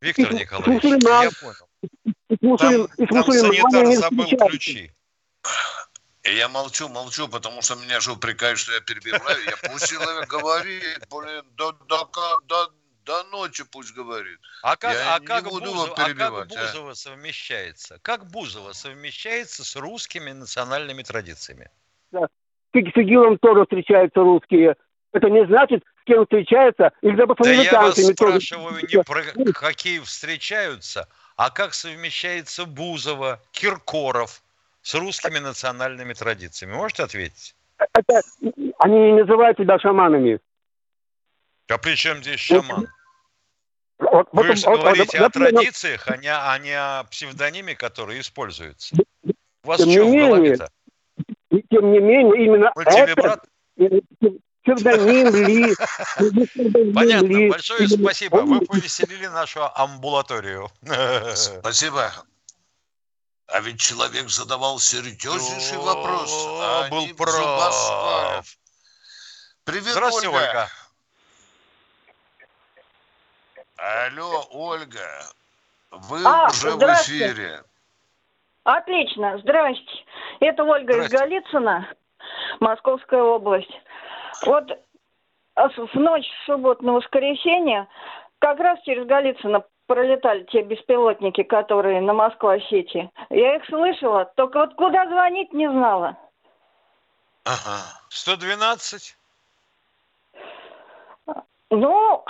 Виктор 0.00 0.32
и, 0.32 0.34
Николаевич, 0.34 0.84
я 0.84 1.30
понял. 1.40 2.58
Там, 2.58 2.88
там 3.08 3.32
санитар 3.32 3.86
забыл 3.96 4.26
ключи. 4.48 4.92
Я 6.24 6.48
молчу, 6.48 6.88
молчу, 6.88 7.28
потому 7.28 7.60
что 7.60 7.74
меня 7.76 8.00
же 8.00 8.12
упрекают, 8.12 8.58
что 8.58 8.72
я 8.72 8.80
перебиваю. 8.80 9.44
Я 9.44 9.70
пусть 9.70 9.88
человек 9.88 10.26
говорит, 10.28 11.06
блин, 11.10 11.44
до, 11.56 11.72
до, 11.86 12.08
до, 12.46 12.72
до 13.04 13.24
ночи 13.24 13.64
пусть 13.70 13.94
говорит. 13.94 14.38
А 14.62 14.76
как, 14.76 14.94
я 14.94 15.14
а 15.14 15.20
как, 15.20 15.44
буду 15.44 15.70
Бузов, 15.72 15.92
а 15.98 16.14
как 16.14 16.48
Бузова 16.48 16.92
а? 16.92 16.94
совмещается? 16.94 17.98
Как 18.00 18.26
Бузова 18.30 18.72
совмещается 18.72 19.64
с 19.64 19.76
русскими 19.76 20.32
национальными 20.32 21.02
традициями? 21.02 21.70
Да. 22.10 22.28
С 22.72 22.76
Игилом 22.76 23.38
тоже 23.38 23.64
встречаются 23.64 24.20
русские. 24.20 24.76
Это 25.14 25.30
не 25.30 25.46
значит, 25.46 25.84
с 26.00 26.04
кем 26.04 26.24
встречаются, 26.24 26.90
или 27.00 27.14
за 27.14 27.26
да 27.26 27.50
я 27.50 27.82
вас 27.82 27.94
спрашиваю 27.94 28.82
не 28.82 29.02
про 29.04 29.22
какие 29.52 30.00
встречаются, 30.00 31.08
а 31.36 31.50
как 31.50 31.72
совмещается 31.72 32.66
Бузова, 32.66 33.40
Киркоров 33.52 34.42
с 34.82 34.92
русскими 34.96 35.38
национальными 35.38 36.12
традициями? 36.12 36.74
Можете 36.74 37.04
ответить? 37.04 37.54
Это, 37.78 38.22
они 38.80 38.98
не 38.98 39.12
называют 39.20 39.56
себя 39.56 39.78
шаманами. 39.78 40.40
А 41.68 41.78
при 41.78 41.94
чем 41.94 42.20
здесь 42.20 42.40
шаман? 42.40 42.88
Вот, 43.98 44.28
Вы 44.32 44.48
вот, 44.48 44.58
же 44.58 44.66
вот, 44.66 44.80
говорите 44.80 45.18
вот, 45.20 45.26
о 45.26 45.30
традициях, 45.30 46.08
а 46.08 46.16
не, 46.16 46.28
а 46.28 46.58
не 46.58 46.72
о 46.72 47.04
псевдониме, 47.04 47.76
который 47.76 48.18
используется. 48.18 48.96
У 49.22 49.68
вас 49.68 49.78
тем 49.78 49.90
что 49.90 50.06
в 50.06 50.12
голове-то? 50.12 50.68
Тем 51.70 51.92
не 51.92 52.00
менее, 52.00 52.44
именно 52.44 52.72
ну, 52.74 52.82
это... 52.82 53.40
Псевдоним 54.64 55.34
ли? 55.34 55.74
Понятно. 56.94 57.48
Большое 57.50 57.88
спасибо. 57.88 58.36
Вы 58.38 58.64
повеселили 58.64 59.26
нашу 59.26 59.70
амбулаторию. 59.74 60.70
Спасибо. 61.34 62.12
А 63.46 63.60
ведь 63.60 63.78
человек 63.78 64.30
задавал 64.30 64.78
серьезнейший 64.78 65.78
вопрос. 65.78 66.32
А 66.60 66.88
был 66.88 67.08
прав. 67.14 68.44
Привет, 69.64 69.84
Здравствуйте, 69.84 70.28
Ольга. 70.28 70.40
Ольга. 70.40 70.68
Алло, 73.76 74.46
Ольга. 74.50 75.26
Вы 75.90 76.22
а, 76.24 76.48
уже 76.48 76.70
в 76.70 76.80
эфире. 76.80 77.62
Отлично. 78.64 79.38
Здрасте. 79.38 80.04
Это 80.40 80.64
Ольга 80.64 81.04
из 81.04 81.10
Голицына, 81.10 81.88
Московская 82.60 83.22
область. 83.22 83.70
Вот 84.42 84.78
в 85.56 85.94
ночь 85.94 86.26
с 86.26 86.46
субботу 86.46 86.84
на 86.84 86.94
воскресенье 86.94 87.88
как 88.40 88.58
раз 88.58 88.80
через 88.82 89.06
Голицыно 89.06 89.64
пролетали 89.86 90.44
те 90.44 90.62
беспилотники, 90.62 91.42
которые 91.42 92.00
на 92.00 92.12
Москва-Сити. 92.12 93.10
Я 93.30 93.56
их 93.56 93.64
слышала, 93.66 94.24
только 94.36 94.58
вот 94.60 94.74
куда 94.74 95.06
звонить 95.06 95.52
не 95.52 95.70
знала. 95.70 96.16
Ага. 97.44 97.82
112? 98.08 99.16
Ну, 101.70 102.24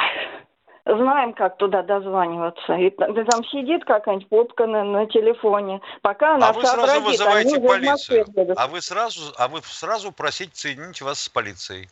знаем, 0.87 1.33
как 1.33 1.57
туда 1.57 1.83
дозваниваться. 1.83 2.75
И 2.75 2.91
там 2.91 3.45
сидит 3.45 3.85
какая-нибудь 3.85 4.29
попка 4.29 4.67
на, 4.67 4.85
на 4.85 5.07
телефоне. 5.07 5.81
Пока 6.03 6.35
она 6.35 6.49
а 6.49 6.53
вы 6.53 6.67
сразу 6.67 7.01
вызываете 7.01 7.61
полицию. 7.61 8.27
А 8.57 8.67
вы 8.69 8.81
сразу, 8.83 9.33
а 9.39 9.49
вы 9.49 9.63
сразу 9.63 10.13
просите 10.13 10.53
соединить 10.55 11.01
вас 11.01 11.23
с 11.23 11.29
полицией. 11.29 11.89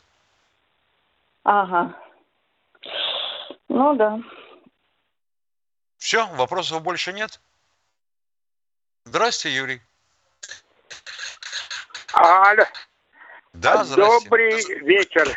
Ага. 1.44 1.94
Ну 3.68 3.94
да. 3.94 4.18
Все, 5.98 6.26
вопросов 6.34 6.82
больше 6.82 7.12
нет? 7.12 7.40
Здрасте, 9.04 9.48
Юрий. 9.50 9.80
Алло. 12.12 12.64
Да, 13.54 13.84
здрасте. 13.84 14.28
Добрый 14.28 14.80
вечер, 14.80 15.28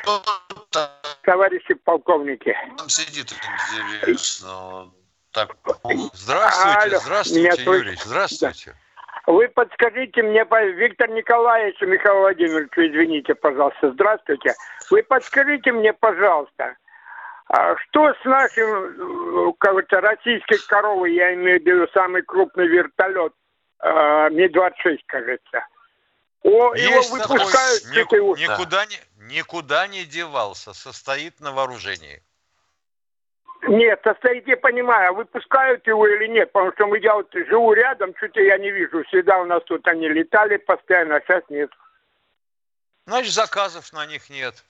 товарищи 1.25 1.73
полковники. 1.73 2.55
Там 2.77 2.89
сидит 2.89 3.31
интересно. 3.31 4.91
Так. 5.31 5.55
Здравствуйте, 6.13 6.95
Алло. 6.95 6.99
здравствуйте, 6.99 7.63
Юрий, 7.63 7.97
здравствуйте. 8.03 8.75
Вы 9.27 9.47
подскажите 9.49 10.21
мне, 10.21 10.45
Виктор 10.75 11.09
Николаевич, 11.09 11.81
Михаил 11.81 12.19
Владимирович, 12.19 12.71
извините, 12.75 13.33
пожалуйста, 13.33 13.91
здравствуйте. 13.91 14.53
Вы 14.91 15.01
подскажите 15.03 15.71
мне, 15.71 15.93
пожалуйста, 15.93 16.77
а 17.47 17.75
что 17.77 18.13
с 18.13 18.25
нашим, 18.25 19.53
кажется, 19.59 19.99
российской 19.99 20.59
коровой, 20.67 21.15
я 21.15 21.33
имею 21.33 21.59
в 21.59 21.65
виду 21.65 21.87
самый 21.93 22.21
крупный 22.21 22.67
вертолет, 22.67 23.33
а, 23.79 24.29
Ми-26, 24.29 24.99
кажется. 25.07 25.65
О, 26.43 26.75
Есть 26.75 27.09
его 27.09 27.17
выпускают 27.17 27.83
такой, 27.95 28.19
никуда, 28.39 28.85
не, 28.85 28.97
никуда 29.27 29.87
не 29.87 30.05
девался, 30.05 30.73
состоит 30.73 31.39
на 31.39 31.51
вооружении. 31.51 32.21
Нет, 33.67 33.99
состоит, 34.03 34.47
я 34.47 34.57
понимаю, 34.57 35.09
а 35.09 35.13
выпускают 35.13 35.87
его 35.87 36.07
или 36.07 36.27
нет, 36.27 36.51
потому 36.51 36.71
что 36.73 36.95
я 36.95 37.15
вот 37.15 37.33
живу 37.33 37.73
рядом, 37.73 38.13
что-то 38.17 38.39
я 38.39 38.57
не 38.57 38.69
вижу. 38.69 39.03
Всегда 39.05 39.39
у 39.39 39.45
нас 39.45 39.63
тут 39.65 39.87
они 39.87 40.07
летали 40.07 40.57
постоянно, 40.57 41.15
а 41.15 41.21
сейчас 41.21 41.43
нет. 41.49 41.71
Значит, 43.07 43.33
заказов 43.33 43.91
на 43.93 44.05
них 44.05 44.29
нет. 44.29 44.63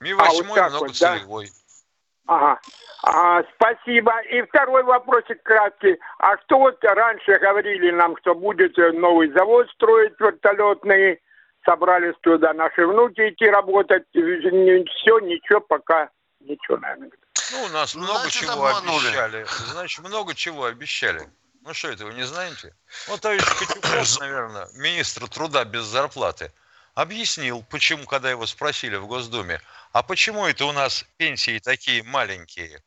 Ми-8 0.00 0.16
а, 0.18 0.32
вот 0.32 0.44
много 0.46 0.78
вот, 0.78 0.96
целевой. 0.96 1.46
Да? 1.46 2.34
Ага. 2.34 2.60
А, 3.02 3.44
спасибо. 3.54 4.12
И 4.30 4.42
второй 4.42 4.82
вопросик 4.82 5.42
краткий. 5.42 5.98
А 6.18 6.36
что 6.38 6.58
вот 6.58 6.82
раньше 6.82 7.38
говорили 7.38 7.90
нам, 7.90 8.16
что 8.18 8.34
будет 8.34 8.76
новый 8.76 9.30
завод 9.32 9.68
строить 9.70 10.18
вертолетный, 10.18 11.20
собрались 11.64 12.14
туда 12.22 12.52
наши 12.52 12.86
внуки 12.86 13.28
идти 13.30 13.46
работать, 13.46 14.04
все, 14.10 15.18
ничего 15.20 15.60
пока, 15.60 16.10
ничего, 16.40 16.78
наверное. 16.78 17.10
Ну, 17.52 17.64
у 17.64 17.68
нас 17.68 17.94
много 17.94 18.20
Значит, 18.20 18.42
чего 18.42 18.66
обманули. 18.66 19.06
обещали. 19.06 19.46
Значит, 19.70 20.04
много 20.04 20.34
чего 20.34 20.64
обещали. 20.64 21.28
Ну 21.62 21.72
что 21.72 21.88
это, 21.88 22.04
вы 22.04 22.14
не 22.14 22.24
знаете? 22.24 22.74
Вот 23.08 23.20
товарищ 23.20 23.44
Котюков, 23.58 24.20
наверное, 24.20 24.68
министр 24.74 25.28
труда 25.28 25.64
без 25.64 25.84
зарплаты, 25.84 26.52
объяснил, 26.94 27.64
почему, 27.70 28.04
когда 28.06 28.30
его 28.30 28.46
спросили 28.46 28.96
в 28.96 29.06
Госдуме, 29.06 29.60
а 29.92 30.02
почему 30.02 30.46
это 30.46 30.66
у 30.66 30.72
нас 30.72 31.04
пенсии 31.16 31.58
такие 31.58 32.02
маленькие? 32.02 32.82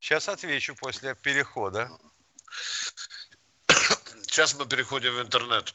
Сейчас 0.00 0.28
отвечу 0.28 0.74
после 0.74 1.14
перехода. 1.14 1.90
Сейчас 4.22 4.54
мы 4.54 4.66
переходим 4.66 5.14
в 5.14 5.20
интернет. 5.20 5.74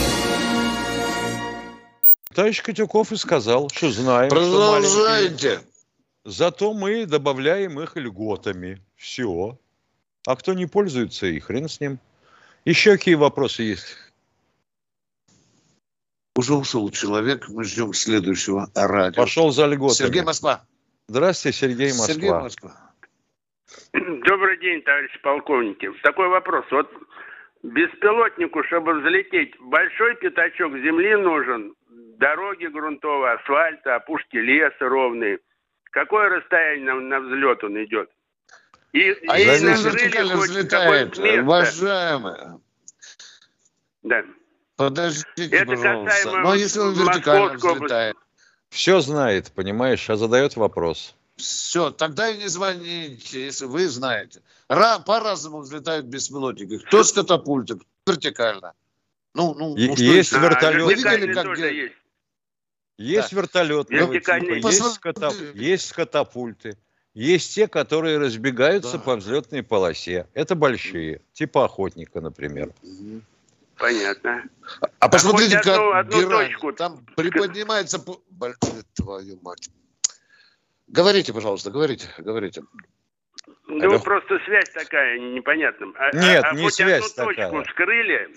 Товарищ 2.33 2.61
Котюков 2.61 3.11
и 3.11 3.17
сказал, 3.17 3.69
что 3.69 3.91
знаем, 3.91 4.29
Продолжайте. 4.29 5.57
Что 5.57 5.71
Зато 6.23 6.73
мы 6.73 7.05
добавляем 7.05 7.79
их 7.79 7.95
льготами. 7.95 8.79
Все. 8.95 9.57
А 10.27 10.35
кто 10.35 10.53
не 10.53 10.67
пользуется, 10.67 11.25
и 11.25 11.39
хрен 11.39 11.67
с 11.67 11.79
ним. 11.79 11.97
Еще 12.63 12.91
какие 12.91 13.15
вопросы 13.15 13.63
есть? 13.63 13.97
Уже 16.35 16.53
ушел 16.53 16.89
человек, 16.91 17.49
мы 17.49 17.63
ждем 17.63 17.93
следующего 17.93 18.69
радио. 18.75 19.21
Пошел 19.21 19.51
за 19.51 19.65
льготами. 19.65 20.07
Сергей 20.07 20.21
Москва. 20.21 20.63
Здравствуйте, 21.07 21.57
Сергей 21.57 21.87
Москва. 21.87 22.13
Сергей 22.13 22.29
Москва. 22.29 22.93
Добрый 23.93 24.59
день, 24.59 24.81
товарищ 24.83 25.11
полковники. 25.21 25.89
Такой 26.03 26.29
вопрос. 26.29 26.65
Вот 26.71 26.89
беспилотнику, 27.63 28.63
чтобы 28.65 29.01
взлететь, 29.01 29.59
большой 29.59 30.15
пятачок 30.15 30.73
земли 30.73 31.15
нужен, 31.15 31.73
дороги 32.21 32.67
грунтовые, 32.67 33.33
асфальта, 33.33 33.95
опушки 33.95 34.37
леса 34.37 34.87
ровные. 34.87 35.39
Какое 35.91 36.29
расстояние 36.29 36.93
на, 36.93 36.99
на 37.01 37.19
взлет 37.19 37.63
он 37.63 37.83
идет? 37.83 38.09
И, 38.93 39.09
а 39.27 39.39
и 39.39 39.43
если 39.43 39.67
вертикально 39.67 40.35
взлетает, 40.37 41.17
уважаемые, 41.17 42.59
да. 44.03 44.23
Подождите, 44.75 45.55
Это 45.55 45.65
пожалуйста. 45.65 46.41
А 46.43 46.55
если 46.55 46.79
он 46.79 46.93
вертикально 46.93 47.53
взлетает? 47.53 48.15
Все 48.69 48.99
знает, 49.01 49.51
понимаешь, 49.51 50.09
а 50.09 50.15
задает 50.15 50.55
вопрос. 50.55 51.15
Все, 51.35 51.91
тогда 51.91 52.29
и 52.29 52.37
не 52.37 52.47
звоните, 52.47 53.45
если 53.45 53.65
вы 53.65 53.87
знаете. 53.87 54.41
Ра, 54.69 54.99
по-разному 54.99 55.59
взлетают 55.59 56.05
беспилотники. 56.05 56.77
Кто 56.85 57.03
с 57.03 57.11
катапульты, 57.11 57.75
кто 57.75 57.85
вертикально. 58.07 58.73
Ну, 59.33 59.53
ну, 59.53 59.75
ну 59.75 59.95
есть 59.95 60.33
вертолет. 60.33 60.83
Вы 60.83 60.95
видели, 60.95 61.33
как... 61.33 61.57
Есть, 61.57 61.95
есть 62.97 63.31
да. 63.31 63.37
вертолетные 63.41 64.21
типа, 64.21 64.67
есть, 64.67 64.99
катап... 64.99 65.33
есть 65.53 65.91
катапульты. 65.93 66.77
Есть 67.13 67.53
те, 67.55 67.67
которые 67.67 68.17
разбегаются 68.19 68.97
да. 68.97 69.03
по 69.03 69.15
взлетной 69.17 69.63
полосе. 69.63 70.27
Это 70.33 70.55
большие, 70.55 71.21
типа 71.33 71.65
охотника, 71.65 72.21
например. 72.21 72.73
Понятно. 73.75 74.43
А, 74.79 74.87
а 74.99 75.09
посмотрите, 75.09 75.55
как 75.57 75.67
одну, 75.67 75.91
одну 75.93 76.29
точку. 76.29 76.71
там 76.71 77.05
приподнимается... 77.15 78.01
Твою 78.93 79.39
мать. 79.41 79.69
Говорите, 80.87 81.33
пожалуйста, 81.33 81.71
говорите, 81.71 82.07
говорите. 82.17 82.63
Ну, 83.73 83.85
Алло. 83.85 83.99
просто 83.99 84.37
связь 84.43 84.69
такая 84.71 85.17
непонятная. 85.17 85.93
А, 85.97 86.13
Нет, 86.13 86.43
а, 86.43 86.53
не 86.53 86.63
хоть 86.63 86.73
связь 86.73 87.09
одну 87.13 87.27
такая. 87.27 87.49
точку 87.49 87.71
скрыли, 87.71 88.29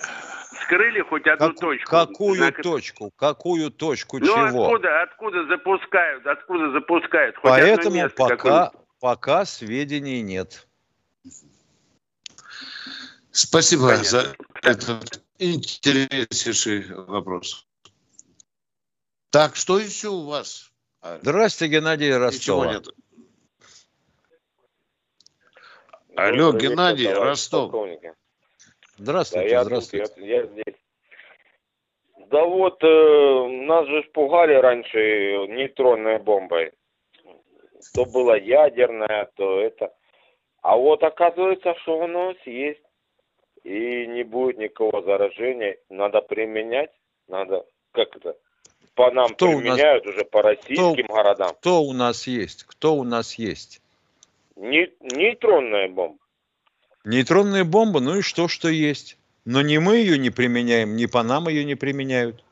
скрыли 0.63 1.01
хоть 1.01 1.27
одну 1.27 1.49
как, 1.49 1.59
точку. 1.59 1.91
Какую 1.91 2.41
на... 2.41 2.53
точку? 2.53 3.11
Какую 3.17 3.71
точку 3.73 4.19
ну, 4.21 4.27
чего? 4.27 4.67
откуда, 4.67 5.03
откуда 5.03 5.47
запускают, 5.47 6.25
откуда 6.25 6.71
запускают? 6.71 7.35
Хоть 7.37 7.51
Поэтому 7.51 8.09
пока, 8.11 8.71
пока 9.01 9.45
сведений 9.45 10.23
нет. 10.23 10.69
Спасибо 13.33 13.89
Понятно. 13.89 14.05
за 14.05 14.37
этот 14.63 15.21
интереснейший 15.41 16.95
вопрос. 16.95 17.67
Так, 19.31 19.57
что 19.57 19.81
еще 19.81 20.11
у 20.11 20.27
вас? 20.27 20.71
Здравствуйте, 21.23 21.75
Геннадий 21.75 22.17
Ростова. 22.17 22.75
Нет. 22.75 22.87
Алло, 26.17 26.53
Геннадий, 26.53 27.13
Ростов. 27.13 27.71
Полковники. 27.71 28.13
Здравствуйте, 28.97 29.49
да, 29.49 29.55
я 29.55 29.65
здравствуйте. 29.65 30.07
Тут, 30.07 30.19
я, 30.19 30.37
я 30.37 30.47
здесь. 30.47 30.75
Да 32.31 32.45
вот, 32.45 32.83
э, 32.83 33.47
нас 33.67 33.87
же 33.87 34.03
пугали 34.13 34.55
раньше 34.55 34.99
нейтронной 35.49 36.19
бомбой. 36.19 36.73
То 37.95 38.05
было 38.05 38.39
ядерное, 38.39 39.29
то 39.35 39.61
это. 39.61 39.93
А 40.63 40.77
вот 40.77 41.03
оказывается, 41.03 41.75
что 41.83 41.99
у 41.99 42.07
нас 42.07 42.37
есть. 42.47 42.81
И 43.65 44.07
не 44.07 44.23
будет 44.23 44.59
никакого 44.59 45.03
заражения. 45.03 45.79
Надо 45.89 46.21
применять. 46.21 46.91
Надо, 47.29 47.65
как 47.93 48.15
это, 48.17 48.37
по 48.95 49.11
нам 49.11 49.35
кто 49.35 49.49
применяют 49.49 50.05
нас, 50.05 50.15
уже 50.15 50.25
по 50.25 50.43
российским 50.43 51.05
кто, 51.05 51.15
городам. 51.15 51.55
Кто 51.57 51.83
у 51.83 51.93
нас 51.93 52.27
есть? 52.27 52.65
Кто 52.65 52.95
у 52.95 53.05
нас 53.05 53.35
есть? 53.35 53.81
Не, 54.57 54.91
нейтронная 55.01 55.89
бомба. 55.89 56.19
Нейтронная 57.05 57.65
бомба, 57.65 58.01
ну 58.01 58.19
и 58.19 58.23
что, 58.23 58.49
что 58.49 58.69
есть. 58.69 59.19
Но 59.45 59.61
не 59.61 59.79
мы 59.79 59.99
ее 59.99 60.19
не 60.19 60.31
применяем, 60.31 60.97
ни 60.97 61.07
по 61.07 61.23
нам 61.23 61.49
ее 61.49 61.65
не 61.65 61.75
применяют. 61.75 62.43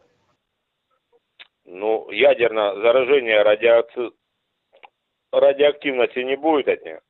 Ну, 1.64 2.10
ядерное 2.10 2.74
заражение 2.74 3.42
радиаци... 3.42 4.10
радиоактивности 5.32 6.18
не 6.18 6.36
будет 6.36 6.68
от 6.68 6.84
нее. 6.84 7.00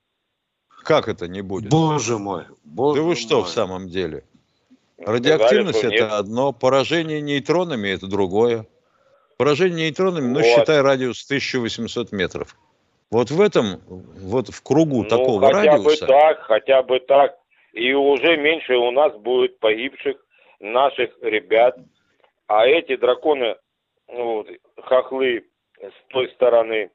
Как 0.85 1.09
это 1.09 1.27
не 1.27 1.43
будет? 1.43 1.71
Боже 1.71 2.19
мой. 2.19 2.45
Боже 2.63 3.01
да 3.01 3.07
вы 3.07 3.17
что 3.17 3.39
мой. 3.39 3.45
в 3.45 3.49
самом 3.49 3.89
деле? 3.89 4.25
Радиоактивность 4.99 5.79
Сказали, 5.79 5.97
это 5.97 6.05
нет. 6.05 6.13
одно, 6.13 6.53
поражение 6.53 7.21
нейтронами 7.21 7.89
это 7.89 8.07
другое. 8.07 8.67
Поражение 9.37 9.89
нейтронами, 9.89 10.29
ну, 10.29 10.35
вот. 10.35 10.43
ну, 10.43 10.45
считай 10.45 10.81
радиус 10.81 11.25
1800 11.25 12.13
метров. 12.13 12.57
Вот 13.13 13.31
в 13.31 13.43
этом, 13.43 13.83
вот 13.87 14.49
в 14.49 14.63
кругу 14.63 15.03
ну, 15.03 15.09
такого 15.09 15.47
хотя 15.47 15.73
радиуса... 15.73 16.07
бы 16.07 16.13
так, 16.13 16.41
хотя 16.45 16.83
бы 16.83 16.99
так. 16.99 17.39
И 17.75 17.93
уже 17.93 18.39
меньше 18.39 18.75
у 18.75 18.91
нас 18.91 19.15
будет 19.19 19.59
погибших 19.59 20.17
наших 20.61 21.11
ребят. 21.21 21.77
А 22.47 22.65
эти 22.67 22.97
драконы, 22.97 23.57
ну, 24.09 24.47
хохлы 24.83 25.45
с 25.79 26.09
той 26.09 26.31
стороны, 26.31 26.91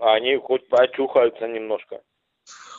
они 0.00 0.36
хоть 0.36 0.64
очухаются 0.72 1.46
немножко. 1.46 2.00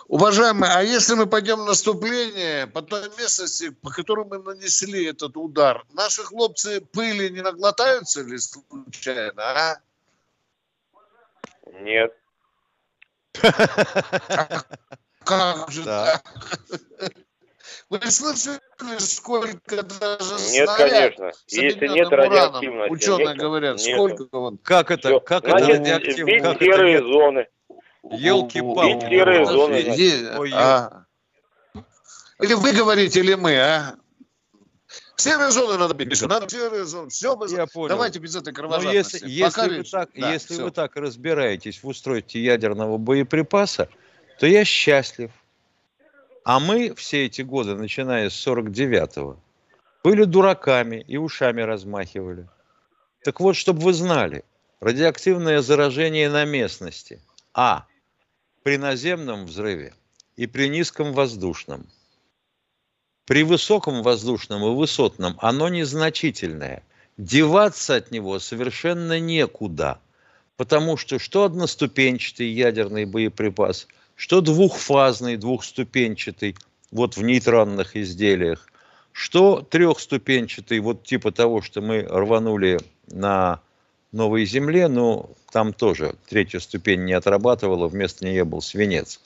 Уважаемые, 0.09 0.73
а 0.75 0.83
если 0.83 1.15
мы 1.15 1.27
пойдем 1.27 1.61
в 1.61 1.65
наступление 1.67 2.67
по 2.67 2.81
той 2.81 3.03
местности, 3.17 3.69
по 3.81 3.89
которой 3.89 4.25
мы 4.25 4.39
нанесли 4.39 5.05
этот 5.05 5.38
удар, 5.38 5.86
наши 5.93 6.21
хлопцы 6.23 6.81
пыли 6.81 7.29
не 7.29 7.41
наглотаются 7.41 8.23
ли 8.23 8.38
случайно, 8.38 9.41
а? 9.41 9.75
Нет. 11.79 12.13
Как 15.23 15.71
же 15.71 15.83
так? 15.83 16.23
Вы 17.89 17.99
слышали, 18.09 18.59
сколько 18.99 19.83
даже 19.83 20.36
Нет, 20.51 20.69
конечно. 20.75 21.31
Если 21.47 21.88
нет 21.88 22.09
радиоактивности. 22.09 22.91
Ученые 22.91 23.27
нет, 23.27 23.38
говорят, 23.38 23.77
нет. 23.77 23.95
сколько 23.95 24.36
он... 24.36 24.57
Как 24.57 24.91
это? 24.91 25.09
Все. 25.09 25.19
Как 25.19 25.45
Значит, 25.45 25.69
это 25.69 25.79
радиоактивно? 25.79 26.39
Как 26.39 26.59
серые 26.61 26.95
это 26.97 27.07
зоны. 27.07 27.47
Елки-палки. 28.03 29.09
серые 29.09 29.45
зоны. 29.45 30.53
А. 30.53 31.05
Или 32.39 32.53
вы 32.53 32.71
говорите, 32.71 33.19
или 33.19 33.36
мы, 33.36 33.55
а? 33.57 33.95
Серые 35.18 35.51
зоны 35.51 35.78
надо 35.78 35.93
бить. 35.93 36.22
Надо 36.22 36.49
серые 36.49 36.86
зоны. 36.86 37.09
Все, 37.09 37.36
мы... 37.36 37.47
Я 37.49 37.68
понял. 37.68 37.89
Давайте 37.89 38.20
без 38.20 38.36
этой 38.36 38.53
кровожадности. 38.53 39.24
Но 39.24 39.28
если, 39.28 39.30
если, 39.30 39.78
вы 39.78 39.84
так, 39.84 40.09
да, 40.16 40.34
если 40.34 40.61
вы 40.61 40.72
так 40.72 40.95
разбираетесь 40.95 41.82
в 41.82 41.88
устройстве 41.88 42.43
ядерного 42.43 42.97
боеприпаса, 42.97 43.88
то 44.39 44.47
я 44.47 44.66
счастлив. 44.66 45.32
А 46.43 46.59
мы 46.59 46.93
все 46.95 47.26
эти 47.26 47.41
годы, 47.41 47.76
начиная 47.76 48.30
с 48.30 48.47
49-го, 48.47 49.39
были 50.03 50.26
дураками 50.26 51.03
и 51.07 51.18
ушами 51.18 51.61
размахивали. 51.61 52.47
Так 53.24 53.39
вот, 53.39 53.55
чтобы 53.55 53.82
вы 53.82 53.93
знали, 53.93 54.43
радиоактивное 54.80 55.61
заражение 55.61 56.30
на 56.30 56.45
местности. 56.45 57.20
А. 57.53 57.86
При 58.61 58.78
наземном 58.78 59.45
взрыве 59.45 59.93
и 60.36 60.45
при 60.45 60.68
низком 60.68 61.13
воздушном. 61.13 61.88
При 63.26 63.43
высоком 63.43 64.03
воздушном 64.03 64.63
и 64.65 64.76
высотном 64.76 65.36
оно 65.39 65.67
незначительное. 65.67 66.84
Деваться 67.17 67.95
от 67.95 68.11
него 68.11 68.39
совершенно 68.39 69.19
некуда. 69.19 69.99
Потому 70.57 70.95
что 70.95 71.17
что 71.17 71.43
одноступенчатый 71.43 72.47
ядерный 72.47 73.05
боеприпас, 73.05 73.88
что 74.15 74.41
двухфазный, 74.41 75.38
двухступенчатый, 75.38 76.55
вот 76.91 77.17
в 77.17 77.23
нейтронных 77.23 77.95
изделиях, 77.95 78.67
что 79.11 79.61
трехступенчатый, 79.61 80.80
вот 80.80 81.03
типа 81.03 81.32
того, 81.32 81.61
что 81.61 81.82
мы 81.82 82.03
рванули 82.03 82.80
на 83.07 83.59
Новой 84.11 84.45
Земле, 84.45 84.88
но 84.88 85.32
там 85.51 85.73
тоже 85.73 86.15
третья 86.30 86.59
ступень 86.59 87.03
не 87.03 87.13
отрабатывала, 87.13 87.88
вместо 87.88 88.26
нее 88.26 88.45
был 88.45 88.61
свинец. 88.61 89.19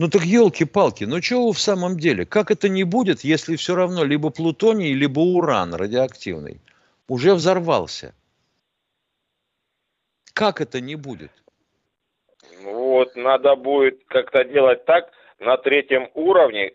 Ну 0.00 0.08
так 0.08 0.22
елки-палки, 0.22 1.04
ну 1.04 1.20
чего 1.20 1.52
в 1.52 1.58
самом 1.58 1.98
деле? 1.98 2.24
Как 2.24 2.50
это 2.50 2.70
не 2.70 2.84
будет, 2.84 3.20
если 3.20 3.56
все 3.56 3.74
равно 3.74 4.02
либо 4.02 4.30
плутоний, 4.30 4.94
либо 4.94 5.20
уран 5.20 5.74
радиоактивный 5.74 6.62
уже 7.06 7.34
взорвался? 7.34 8.14
Как 10.32 10.62
это 10.62 10.80
не 10.80 10.96
будет? 10.96 11.32
Вот, 12.62 13.14
надо 13.14 13.56
будет 13.56 14.02
как-то 14.06 14.42
делать 14.44 14.86
так 14.86 15.12
на 15.38 15.58
третьем 15.58 16.08
уровне. 16.14 16.72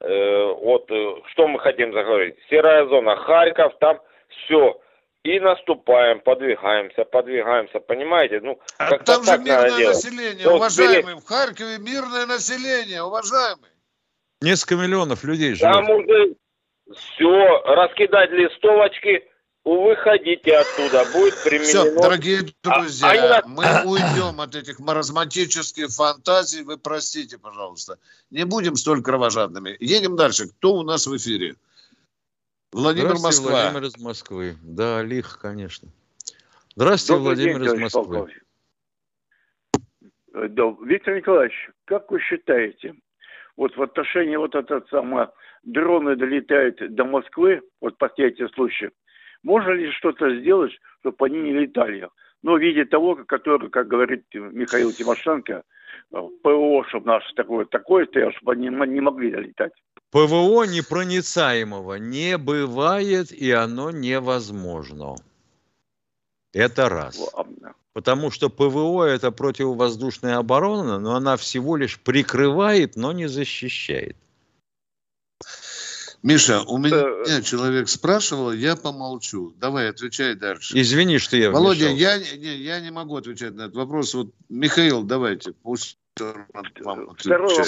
Э, 0.00 0.52
вот, 0.60 0.90
э, 0.90 1.14
что 1.32 1.48
мы 1.48 1.58
хотим 1.58 1.94
заговорить? 1.94 2.36
Серая 2.50 2.86
зона, 2.88 3.16
Харьков, 3.16 3.72
там 3.78 3.98
все 4.28 4.78
и 5.26 5.40
наступаем, 5.40 6.20
подвигаемся, 6.20 7.04
подвигаемся, 7.04 7.80
понимаете? 7.80 8.40
Ну, 8.40 8.60
а 8.78 8.98
там 8.98 9.24
же 9.24 9.38
мирное 9.38 9.88
население, 9.88 10.34
делать. 10.34 10.56
уважаемый, 10.56 11.14
в 11.16 11.24
Харькове 11.24 11.78
мирное 11.78 12.26
население, 12.26 13.02
уважаемый. 13.02 13.70
Несколько 14.40 14.76
миллионов 14.76 15.24
людей 15.24 15.54
живет. 15.54 15.72
Там 15.72 15.90
уже 15.90 16.34
все, 16.94 17.62
раскидать 17.64 18.30
листовочки, 18.30 19.24
выходите 19.64 20.58
оттуда, 20.58 21.04
будет 21.12 21.34
применено... 21.42 21.64
Все, 21.66 21.94
дорогие 22.00 22.40
а, 22.62 22.80
друзья, 22.80 23.38
а, 23.38 23.48
мы 23.48 23.64
уйдем 23.84 24.40
от 24.40 24.54
этих 24.54 24.78
маразматических 24.78 25.88
фантазий. 25.88 26.62
Вы 26.62 26.78
простите, 26.78 27.36
пожалуйста. 27.36 27.98
Не 28.30 28.44
будем 28.44 28.76
столь 28.76 29.02
кровожадными. 29.02 29.76
Едем 29.80 30.14
дальше. 30.14 30.46
Кто 30.46 30.74
у 30.74 30.82
нас 30.84 31.08
в 31.08 31.16
эфире? 31.16 31.56
Владимир 32.76 33.14
Москва. 33.14 33.50
Владимир 33.50 33.84
из 33.84 33.98
Москвы. 33.98 34.56
Да, 34.62 35.02
лих, 35.02 35.38
конечно. 35.40 35.88
Здравствуйте, 36.74 37.18
Добрый 37.18 37.34
Владимир 37.34 37.60
день, 37.60 37.74
из 37.74 37.80
Москвы. 37.80 38.32
Да, 40.34 40.76
Виктор 40.84 41.16
Николаевич, 41.16 41.70
как 41.86 42.10
вы 42.10 42.20
считаете, 42.20 42.94
вот 43.56 43.74
в 43.78 43.82
отношении 43.82 44.36
вот 44.36 44.54
этот 44.54 44.86
самый 44.90 45.28
дроны 45.62 46.16
долетают 46.16 46.94
до 46.94 47.04
Москвы, 47.06 47.62
вот 47.80 47.96
последний 47.96 48.46
случай, 48.48 48.90
можно 49.42 49.70
ли 49.70 49.90
что-то 49.92 50.38
сделать, 50.38 50.72
чтобы 51.00 51.16
они 51.24 51.40
не 51.40 51.52
летали? 51.52 52.10
Но 52.42 52.56
в 52.56 52.60
виде 52.60 52.84
того, 52.84 53.16
который, 53.26 53.70
как 53.70 53.88
говорит 53.88 54.26
Михаил 54.34 54.92
Тимошенко, 54.92 55.62
э, 56.12 56.28
ПВО, 56.42 56.84
чтобы 56.88 57.06
наше 57.06 57.32
такое, 57.36 57.64
такое 57.64 58.04
стояло, 58.04 58.32
чтобы 58.32 58.52
они 58.52 58.68
не 58.68 59.00
могли 59.00 59.30
долетать. 59.30 59.72
ПВО 60.10 60.64
непроницаемого 60.64 61.94
не 61.94 62.38
бывает, 62.38 63.32
и 63.32 63.50
оно 63.50 63.90
невозможно. 63.90 65.16
Это 66.52 66.88
раз. 66.88 67.20
Потому 67.92 68.30
что 68.30 68.50
ПВО 68.50 69.04
это 69.04 69.30
противовоздушная 69.30 70.36
оборона, 70.36 70.98
но 70.98 71.16
она 71.16 71.36
всего 71.36 71.76
лишь 71.76 71.98
прикрывает, 71.98 72.96
но 72.96 73.12
не 73.12 73.26
защищает. 73.26 74.16
Миша, 76.22 76.62
у 76.62 76.78
меня 76.78 77.42
человек 77.42 77.88
спрашивал, 77.88 78.52
я 78.52 78.74
помолчу. 78.74 79.54
Давай, 79.58 79.88
отвечай 79.88 80.34
дальше. 80.34 80.78
Извини, 80.80 81.18
что 81.18 81.36
я 81.36 81.50
Володя, 81.50 81.88
я, 81.88 82.18
не, 82.18 82.56
я 82.56 82.80
не 82.80 82.90
могу 82.90 83.16
отвечать 83.16 83.54
на 83.54 83.62
этот 83.62 83.76
вопрос. 83.76 84.12
Вот, 84.14 84.30
Михаил, 84.48 85.02
давайте, 85.02 85.52
пусть 85.52 85.98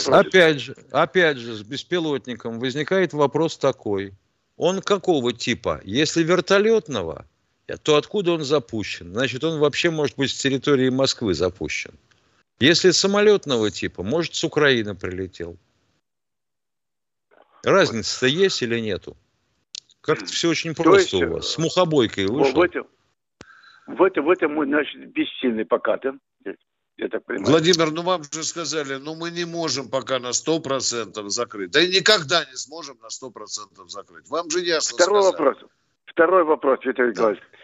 Опять 0.06 0.60
же, 0.60 0.76
опять 0.90 1.36
же, 1.36 1.54
с 1.54 1.62
беспилотником 1.62 2.58
возникает 2.60 3.12
вопрос 3.12 3.58
такой. 3.58 4.14
Он 4.56 4.80
какого 4.80 5.32
типа? 5.32 5.80
Если 5.84 6.22
вертолетного, 6.22 7.26
то 7.82 7.96
откуда 7.96 8.32
он 8.32 8.44
запущен? 8.44 9.12
Значит, 9.12 9.44
он 9.44 9.58
вообще 9.60 9.90
может 9.90 10.16
быть 10.16 10.30
с 10.30 10.38
территории 10.38 10.88
Москвы 10.88 11.34
запущен. 11.34 11.92
Если 12.58 12.90
самолетного 12.90 13.70
типа, 13.70 14.02
может, 14.02 14.34
с 14.34 14.42
Украины 14.42 14.94
прилетел. 14.94 15.56
Разница-то 17.62 18.26
есть 18.26 18.62
или 18.62 18.80
нету? 18.80 19.16
Как-то 20.00 20.26
все 20.26 20.48
очень 20.48 20.74
просто 20.74 21.00
есть, 21.00 21.14
у 21.14 21.34
вас. 21.34 21.48
С 21.48 21.58
мухобойкой 21.58 22.26
вышел. 22.26 22.54
В 22.54 22.62
этом, 22.62 22.86
в 23.86 24.02
этом, 24.02 24.24
в 24.24 24.30
этом 24.30 24.54
мы, 24.54 24.64
значит, 24.64 25.12
бессильный 25.12 25.66
пока, 25.66 25.98
да? 25.98 26.14
Я 26.98 27.08
так 27.08 27.24
понимаю. 27.24 27.52
Владимир, 27.52 27.92
ну 27.92 28.02
вам 28.02 28.24
же 28.24 28.42
сказали, 28.42 28.96
ну 28.96 29.14
мы 29.14 29.30
не 29.30 29.44
можем 29.44 29.88
пока 29.88 30.18
на 30.18 30.30
100% 30.30 31.28
закрыть. 31.28 31.70
Да 31.70 31.80
и 31.80 31.88
никогда 31.88 32.44
не 32.44 32.56
сможем 32.56 32.98
на 33.00 33.06
100% 33.06 33.88
закрыть. 33.88 34.28
Вам 34.28 34.50
же 34.50 34.60
ясно 34.60 34.96
Второй 34.96 35.22
сказали. 35.22 35.32
вопрос. 35.32 35.70
Второй 36.06 36.44
вопрос, 36.44 36.80
Виталий 36.84 37.10
Николаевич. 37.10 37.40
Да. 37.40 37.58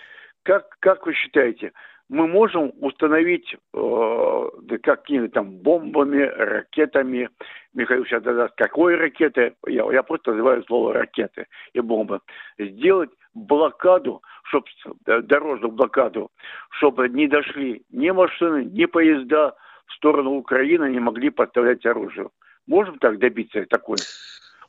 Как, 0.44 0.76
как 0.78 1.06
вы 1.06 1.14
считаете, 1.14 1.72
мы 2.08 2.28
можем 2.28 2.72
установить 2.80 3.56
э, 3.72 4.50
какими 4.82 5.26
там 5.26 5.56
бомбами, 5.56 6.22
ракетами, 6.22 7.28
Михаил 7.72 8.04
сейчас 8.04 8.22
даст, 8.22 8.54
какой 8.56 8.94
ракеты, 8.94 9.56
я, 9.66 9.84
я 9.92 10.02
просто 10.04 10.30
называю 10.30 10.62
слово 10.64 10.92
ракеты 10.92 11.46
и 11.72 11.80
бомбы, 11.80 12.20
сделать 12.56 13.10
блокаду, 13.34 14.22
чтобы 14.44 14.66
дорожную 15.04 15.72
блокаду, 15.72 16.30
чтобы 16.78 17.08
не 17.08 17.28
дошли 17.28 17.84
ни 17.90 18.10
машины, 18.10 18.64
ни 18.64 18.84
поезда 18.86 19.54
в 19.86 19.92
сторону 19.94 20.32
Украины, 20.32 20.90
не 20.90 21.00
могли 21.00 21.30
поставлять 21.30 21.84
оружие. 21.84 22.30
Можем 22.66 22.98
так 22.98 23.18
добиться 23.18 23.64
такой? 23.68 23.98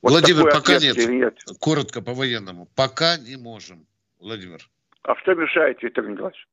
Вот 0.01 0.11
Владимир, 0.11 0.51
пока 0.51 0.77
нет. 0.79 0.97
нет. 0.97 1.37
Коротко 1.59 2.01
по 2.01 2.13
военному. 2.13 2.67
Пока 2.75 3.17
не 3.17 3.37
можем. 3.37 3.85
Владимир. 4.19 4.59
А 5.03 5.15
что 5.15 5.33
мешает, 5.35 5.81
Виктор 5.81 6.07
Николаевич? 6.07 6.47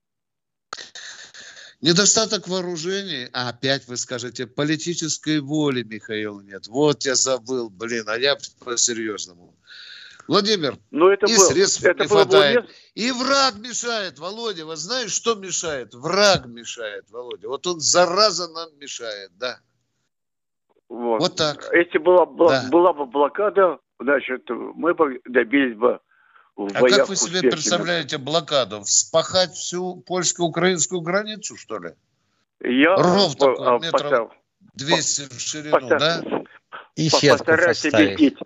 Недостаток 1.80 2.46
вооружений, 2.46 3.28
а 3.32 3.48
опять 3.48 3.88
вы 3.88 3.96
скажете, 3.96 4.46
политической 4.46 5.40
воли, 5.40 5.82
Михаил, 5.82 6.40
нет. 6.40 6.68
Вот 6.68 7.02
я 7.04 7.16
забыл, 7.16 7.70
блин, 7.70 8.04
а 8.06 8.16
я 8.16 8.36
по-серьезному. 8.64 9.56
Владимир, 10.28 10.76
Но 10.90 11.10
это 11.10 11.26
и 11.26 11.36
был, 11.36 11.44
средств 11.44 11.84
это 11.84 12.02
не 12.02 12.08
хватает. 12.08 12.70
И 12.94 13.10
враг 13.10 13.56
мешает, 13.58 14.18
Володя. 14.18 14.64
Вот 14.64 14.78
знаешь, 14.78 15.12
что 15.12 15.34
мешает? 15.34 15.94
Враг 15.94 16.46
мешает, 16.46 17.10
Володя. 17.10 17.48
Вот 17.48 17.66
он, 17.66 17.80
зараза, 17.80 18.48
нам 18.48 18.68
мешает, 18.78 19.30
да. 19.36 19.58
Вот, 20.88 21.20
вот 21.20 21.36
так. 21.36 21.68
Если 21.72 21.98
была, 21.98 22.26
была, 22.26 22.62
да. 22.62 22.68
была 22.70 22.92
бы 22.92 23.06
блокада, 23.06 23.78
значит, 23.98 24.48
мы 24.48 24.94
бы 24.94 25.20
добились 25.24 25.76
бы 25.76 26.00
в 26.56 26.76
а 26.76 26.88
как 26.88 27.08
вы 27.08 27.16
себе 27.16 27.40
представляете 27.40 28.18
блокаду? 28.18 28.82
Вспахать 28.82 29.54
всю 29.54 29.96
польско-украинскую 30.06 31.00
границу, 31.00 31.56
что 31.56 31.78
ли? 31.78 31.94
Я 32.60 32.94
Ров 32.96 33.36
по, 33.38 33.46
такой, 33.46 33.66
а, 33.66 33.78
метров 33.78 34.32
200 34.74 35.34
в 35.34 35.40
ширину, 35.40 35.80
по, 35.80 35.98
да? 35.98 36.22
И 36.94 37.08
постараюсь 37.10 37.86
объяснить, 37.86 38.36
э, 38.40 38.44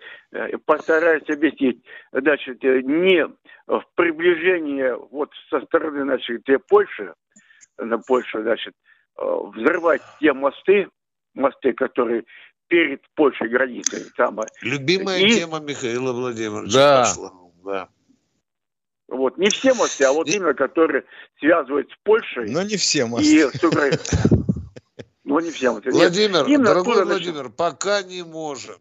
постараюсь 0.65 1.29
объяснить. 1.29 1.83
Значит, 2.11 2.63
э, 2.63 2.81
не 2.81 3.25
в 3.67 3.83
приближении 3.95 4.91
вот 5.11 5.29
со 5.49 5.61
стороны, 5.61 6.03
значит, 6.03 6.45
Польши, 6.67 7.13
на 7.77 7.97
Польшу, 7.99 8.41
значит, 8.41 8.73
э, 9.17 9.21
взрывать 9.55 10.01
те 10.19 10.33
мосты, 10.33 10.89
мосты, 11.33 11.73
которые 11.73 12.23
перед 12.67 13.01
Польшей 13.15 13.49
границей. 13.49 14.03
Там, 14.15 14.39
Любимая 14.61 15.19
и... 15.19 15.29
тема 15.29 15.59
Михаила 15.59 16.11
Владимировича 16.11 16.77
да. 16.77 17.03
пошла. 17.03 17.31
Да. 17.63 17.89
Вот, 19.07 19.37
не 19.37 19.49
все 19.49 19.73
мосты, 19.73 20.03
а 20.03 20.11
вот 20.11 20.27
именно, 20.27 20.53
которые 20.53 21.05
связывают 21.39 21.89
с 21.89 21.95
Польшей. 22.03 22.51
Но 22.51 22.61
не 22.63 22.75
все 22.75 23.05
мосты. 23.05 23.35
И 23.35 23.41
с 23.41 23.63
Украиной. 23.63 23.99
Ну, 25.23 25.41
не 25.41 25.51
все 25.51 25.73
мосты. 25.73 25.91
Владимир, 25.91 26.45
дорогой 26.63 27.03
Владимир, 27.03 27.43
начнем. 27.43 27.51
пока 27.51 28.01
не 28.01 28.23
можем. 28.23 28.77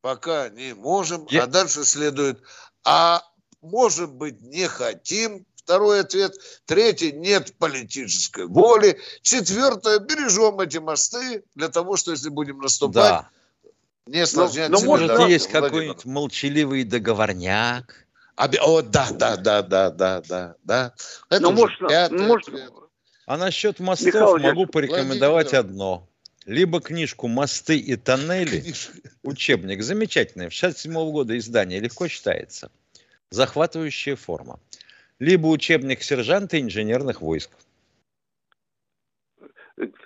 Пока 0.00 0.48
не 0.48 0.74
можем, 0.74 1.26
Я... 1.30 1.44
а 1.44 1.46
дальше 1.46 1.84
следует. 1.84 2.40
А 2.84 3.22
может 3.62 4.12
быть, 4.12 4.40
не 4.40 4.66
хотим. 4.66 5.46
Второй 5.56 6.00
ответ. 6.00 6.34
Третий, 6.64 7.12
нет 7.12 7.54
политической 7.58 8.46
воли. 8.46 8.98
Четвертое, 9.22 9.98
бережем 10.00 10.58
эти 10.60 10.78
мосты 10.78 11.44
для 11.54 11.68
того, 11.68 11.96
что 11.96 12.10
если 12.10 12.28
будем 12.28 12.58
наступать, 12.58 12.94
да. 12.94 13.28
не 14.06 14.20
осложнять 14.20 14.70
но, 14.70 14.80
но 14.80 14.86
может, 14.86 15.28
есть 15.28 15.48
какой-нибудь 15.48 16.06
молчаливый 16.06 16.84
договорняк 16.84 18.06
а, 18.40 18.48
о, 18.62 18.80
да, 18.80 19.08
да, 19.10 19.36
да, 19.36 19.62
да, 19.62 19.90
да, 19.90 20.22
да, 20.22 20.54
да. 20.64 20.94
Это 21.28 21.42
ну, 21.42 21.52
может, 21.52 21.78
может... 22.10 22.48
А 23.26 23.36
насчет 23.36 23.78
мостов 23.80 24.06
Михаил 24.06 24.38
могу 24.38 24.66
порекомендовать 24.66 25.52
Владимир. 25.52 25.60
одно. 25.60 26.09
Либо 26.46 26.80
книжку 26.80 27.28
«Мосты 27.28 27.76
и 27.76 27.96
тоннели», 27.96 28.64
учебник, 29.22 29.82
замечательный, 29.82 30.50
67 30.50 30.92
-го 30.92 31.12
года 31.12 31.36
издание, 31.36 31.80
легко 31.80 32.08
читается. 32.08 32.70
Захватывающая 33.30 34.16
форма. 34.16 34.58
Либо 35.18 35.48
учебник 35.48 36.02
сержанта 36.02 36.60
инженерных 36.60 37.20
войск. 37.20 37.50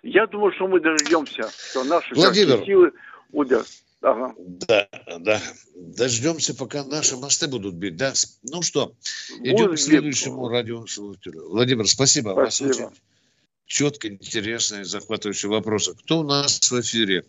Я 0.02 0.26
думаю, 0.26 0.52
что 0.52 0.66
мы 0.66 0.80
дождемся, 0.80 1.48
что 1.70 1.84
наши 1.84 2.14
Владимир, 2.14 2.64
силы 2.64 2.92
ударят. 3.32 3.66
Ага. 4.02 4.34
Да, 4.38 4.88
да. 5.18 5.40
Дождемся, 5.74 6.54
пока 6.54 6.84
наши 6.84 7.16
мосты 7.16 7.48
будут 7.48 7.74
бить. 7.74 7.96
Да. 7.96 8.12
Ну 8.42 8.60
что, 8.62 8.94
идем 9.40 9.74
к 9.74 9.78
следующему 9.78 10.48
радиослушателю. 10.48 11.48
Владимир, 11.48 11.88
спасибо. 11.88 12.32
спасибо. 12.32 12.68
Вас 12.68 12.90
очень 12.90 12.90
четко, 13.66 14.08
интересные, 14.08 14.84
захватывающие 14.84 15.50
вопросы. 15.50 15.94
Кто 15.94 16.20
у 16.20 16.24
нас 16.24 16.60
в 16.70 16.80
эфире? 16.80 17.24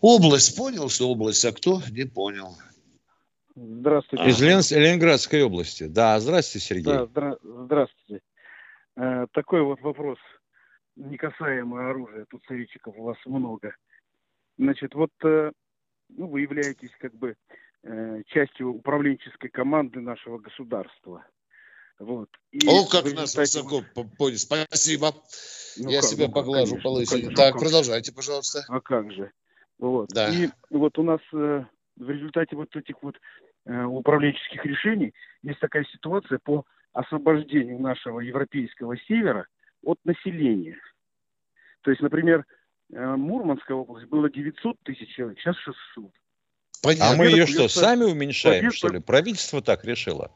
Область. 0.00 0.56
Понял, 0.56 0.88
что 0.88 1.08
область, 1.08 1.44
а 1.44 1.52
кто? 1.52 1.80
Не 1.90 2.04
понял. 2.04 2.56
Здравствуйте. 3.56 4.28
Из 4.28 4.42
Лен... 4.42 4.60
Ленинградской 4.82 5.42
области. 5.42 5.84
Да, 5.84 6.18
здравствуйте, 6.20 6.66
Сергей. 6.66 6.84
Да, 6.84 7.06
здра... 7.06 7.38
здравствуйте. 7.42 8.22
Э, 8.96 9.26
такой 9.32 9.62
вот 9.62 9.80
вопрос, 9.80 10.18
не 10.96 11.16
касаемо 11.16 11.88
оружия. 11.88 12.26
Тут 12.28 12.42
советчиков 12.46 12.94
у 12.96 13.04
вас 13.04 13.16
много. 13.24 13.74
Значит, 14.58 14.94
вот 14.94 15.10
э, 15.24 15.52
ну, 16.10 16.28
вы 16.28 16.42
являетесь 16.42 16.90
как 16.98 17.14
бы 17.14 17.36
э, 17.82 18.22
частью 18.26 18.74
управленческой 18.74 19.50
команды 19.50 20.00
нашего 20.00 20.38
государства. 20.38 21.24
Вот. 21.98 22.28
И 22.50 22.66
О, 22.68 22.86
как 22.86 23.12
нас 23.14 23.36
высоко 23.36 23.82
поняли. 24.18 24.36
Спасибо. 24.36 25.14
Ну, 25.76 25.90
Я 25.90 26.00
как, 26.00 26.10
себя 26.10 26.26
ну, 26.26 26.32
поглажу 26.32 26.76
по 26.82 26.88
лысине. 26.88 27.30
Ну, 27.30 27.34
так, 27.34 27.52
как? 27.52 27.62
продолжайте, 27.62 28.12
пожалуйста. 28.12 28.64
А 28.68 28.80
как 28.80 29.12
же? 29.12 29.30
Вот. 29.78 30.08
Да. 30.10 30.28
И 30.28 30.48
вот 30.70 30.98
у 30.98 31.02
нас 31.02 31.20
э, 31.32 31.64
в 31.96 32.10
результате 32.10 32.56
вот 32.56 32.74
этих 32.76 33.02
вот 33.02 33.16
э, 33.66 33.84
управленческих 33.84 34.64
решений, 34.64 35.12
есть 35.42 35.60
такая 35.60 35.84
ситуация 35.92 36.38
по 36.38 36.64
освобождению 36.92 37.80
нашего 37.80 38.20
европейского 38.20 38.96
севера 39.08 39.46
от 39.82 39.98
населения. 40.04 40.78
То 41.82 41.90
есть, 41.90 42.02
например, 42.02 42.44
э, 42.92 43.16
Мурманская 43.16 43.76
область 43.76 44.06
было 44.06 44.30
900 44.30 44.76
тысяч 44.84 45.14
человек, 45.14 45.38
сейчас 45.40 45.56
600. 45.56 46.10
Понятно. 46.82 47.10
А 47.10 47.16
мы 47.16 47.26
ее 47.26 47.46
что, 47.46 47.68
сами 47.68 48.04
уменьшаем, 48.04 48.70
что 48.70 48.88
ли? 48.88 49.00
Правительство 49.00 49.62
так 49.62 49.84
решило? 49.84 50.30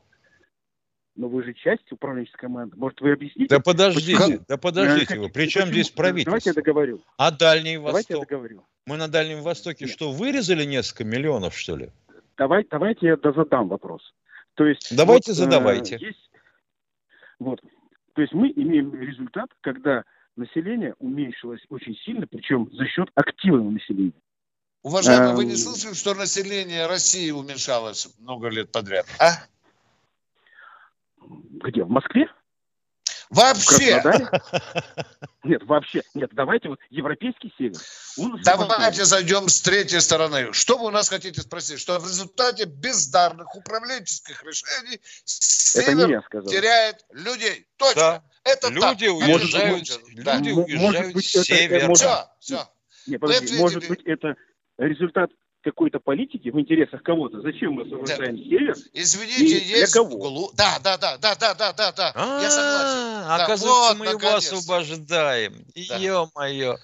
Но 1.19 1.29
вы 1.29 1.43
же 1.43 1.53
часть 1.53 1.91
управленческой 1.91 2.43
команды. 2.43 2.77
Может, 2.77 3.01
вы 3.01 3.11
объясните? 3.11 3.49
Да 3.49 3.59
подождите, 3.59 4.17
почему? 4.17 4.45
да 4.47 4.57
подождите 4.57 5.19
вы. 5.19 5.29
При 5.29 5.49
чем 5.49 5.69
здесь 5.69 5.91
правительство? 5.91 6.31
Давайте 6.31 6.51
я 6.51 6.55
договорю. 6.55 7.01
А 7.17 7.33
Дальний 7.33 7.77
Восток? 7.77 7.91
Давайте 7.91 8.15
я 8.15 8.21
договорю. 8.21 8.65
Мы 8.87 8.97
на 8.97 9.09
Дальнем 9.09 9.43
Востоке 9.43 9.87
Нет. 9.87 9.95
что, 9.95 10.13
вырезали 10.13 10.65
несколько 10.65 11.03
миллионов, 11.03 11.59
что 11.59 11.75
ли? 11.75 11.91
Давай, 12.37 12.65
давайте 12.71 13.07
я 13.09 13.19
задам 13.35 13.67
вопрос. 13.67 14.15
То 14.55 14.65
есть, 14.65 14.97
давайте 14.97 15.33
вот, 15.33 15.39
задавайте. 15.39 15.97
Э, 15.97 16.07
есть, 16.07 16.31
вот, 17.41 17.61
то 18.15 18.23
есть 18.23 18.33
мы 18.33 18.53
имеем 18.55 18.95
результат, 18.95 19.49
когда 19.61 20.05
население 20.37 20.95
уменьшилось 21.01 21.63
очень 21.69 21.97
сильно, 21.97 22.29
причем 22.29 22.71
за 22.73 22.87
счет 22.87 23.09
активного 23.17 23.71
населения. 23.71 24.23
Уважаемый, 24.85 25.35
вы 25.35 25.47
не 25.47 25.53
эм. 25.53 25.57
слышали, 25.57 25.95
что 25.95 26.15
население 26.15 26.87
России 26.87 27.33
уменьшалось 27.33 28.09
много 28.21 28.51
лет 28.51 28.71
подряд? 28.71 29.07
А? 29.19 29.33
Где? 31.21 31.85
В 31.85 31.91
Москве? 31.91 32.29
Вообще! 33.31 34.03
Нет, 35.45 35.63
вообще. 35.65 36.03
Нет, 36.15 36.31
давайте 36.33 36.69
вот 36.69 36.79
европейский 36.91 37.53
север. 37.59 37.77
давайте 38.45 39.05
зайдем 39.05 39.49
с 39.49 39.61
третьей 39.61 40.01
стороны. 40.01 40.53
Что 40.53 40.79
вы 40.79 40.87
у 40.87 40.91
нас 40.91 41.09
хотите 41.09 41.41
спросить? 41.41 41.79
Что 41.79 41.99
в 41.99 42.05
результате 42.05 42.65
бездарных 42.65 43.55
управленческих 43.55 44.43
решений 44.45 45.01
север 45.25 46.25
теряет 46.49 47.05
людей. 47.13 47.67
Точно. 47.77 48.01
Да. 48.01 48.25
Это 48.45 48.69
люди 48.71 49.07
так. 49.07 49.17
уезжают, 49.17 50.01
люди 50.09 50.51
уезжают 50.51 51.17
в 51.17 51.21
север. 51.23 51.95
Все, 51.95 52.27
все. 52.41 52.69
Нет, 53.07 53.21
подожди, 53.21 53.59
может 53.59 53.87
быть, 53.89 54.03
это 54.05 54.37
результат 54.79 55.31
какой-то 55.71 56.01
политики 56.01 56.49
в 56.49 56.59
интересах 56.59 57.03
кого-то. 57.03 57.41
Зачем 57.43 57.73
мы 57.73 57.83
освобождаем 57.83 58.37
да. 58.37 58.43
север? 58.43 58.77
Извините, 58.93 59.59
и 59.59 59.69
есть... 59.69 59.93
Для 59.93 60.03
кого? 60.03 60.51
Да, 60.55 60.79
да, 60.83 60.97
да, 60.97 61.17
да, 61.19 61.35
да, 61.35 61.55
да, 61.55 61.73
да, 61.73 61.93
да. 61.93 62.13
А, 62.15 62.43
Я 62.43 62.51
согласен. 62.51 63.43
Оказывается, 63.43 63.95
мы 63.97 64.07
его 64.07 64.37
освобождаем. 64.37 65.67
Ё-моё. 65.75 66.77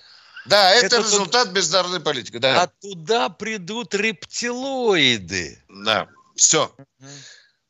Да, 0.47 0.73
это, 0.73 0.99
результат 0.99 1.49
бездарной 1.53 2.01
политики. 2.01 2.37
Да. 2.37 2.63
А 2.63 2.67
туда 2.67 3.31
придут 3.31 3.95
рептилоиды. 3.95 5.59
Да, 5.69 6.09
все. 6.37 6.71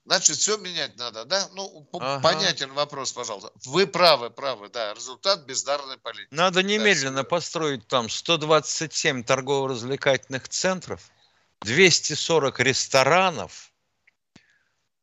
Значит, 0.07 0.37
все 0.37 0.59
менять 0.59 0.99
надо, 0.99 1.25
да? 1.25 1.49
Ну, 1.55 1.89
ага. 1.95 2.21
понятен 2.21 2.73
вопрос, 2.75 3.13
пожалуйста. 3.13 3.51
Вы 3.65 3.87
правы, 3.87 4.29
правы, 4.29 4.69
да. 4.69 4.93
Результат 4.93 5.47
бездарной 5.47 5.97
политики. 5.97 6.29
Надо 6.31 6.63
немедленно 6.63 7.23
да, 7.23 7.25
построить 7.25 7.87
там 7.89 8.11
127 8.11 9.25
торгово-развлекательных 9.25 10.49
центров, 10.51 11.11
240 11.63 12.61
ресторанов, 12.61 13.73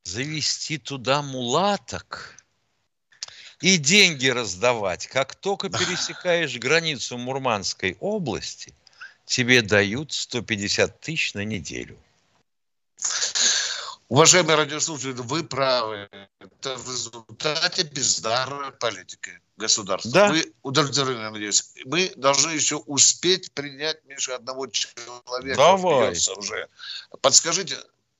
завести 0.03 0.77
туда 0.77 1.23
мулаток 1.23 2.35
и 3.59 3.77
деньги 3.77 4.27
раздавать. 4.27 5.07
Как 5.07 5.33
только 5.33 5.69
пересекаешь 5.69 6.55
границу 6.57 7.17
Мурманской 7.17 7.97
области, 7.99 8.75
тебе 9.25 9.63
дают 9.63 10.13
150 10.13 10.99
тысяч 11.01 11.33
на 11.33 11.43
неделю. 11.43 11.97
Уважаемые 14.11 14.57
радиослушатели, 14.57 15.13
вы 15.13 15.41
правы. 15.41 16.09
Это 16.39 16.75
в 16.75 16.85
результате 16.85 17.83
бездарной 17.83 18.73
политики 18.73 19.39
государства. 19.55 20.11
Да. 20.11 20.27
Вы 20.27 20.53
удовлетворены, 20.63 21.29
надеюсь. 21.29 21.73
Мы 21.85 22.11
должны 22.17 22.51
еще 22.51 22.75
успеть 22.75 23.53
принять, 23.53 24.03
Миша, 24.03 24.35
одного 24.35 24.67
человека. 24.67 25.55
Давай. 25.55 26.11
Уже. 26.11 26.67
Подскажите, 27.21 27.77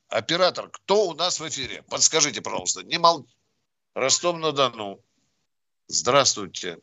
оператор, 0.07 0.69
кто 0.69 1.07
у 1.09 1.13
нас 1.13 1.41
в 1.41 1.47
эфире? 1.49 1.83
Подскажите, 1.89 2.41
пожалуйста. 2.41 2.83
Не 2.83 2.97
мол... 2.97 3.27
Ростов-на-Дону. 3.93 5.01
Здравствуйте. 5.87 6.79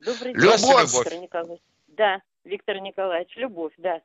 Добрый 0.00 0.34
день, 0.34 0.42
Любовь. 0.42 0.92
Виктор 0.92 1.14
Николаевич. 1.14 1.62
Да, 1.86 2.20
Виктор 2.44 2.78
Николаевич, 2.78 3.34
любовь, 3.36 3.72
да. 3.78 4.02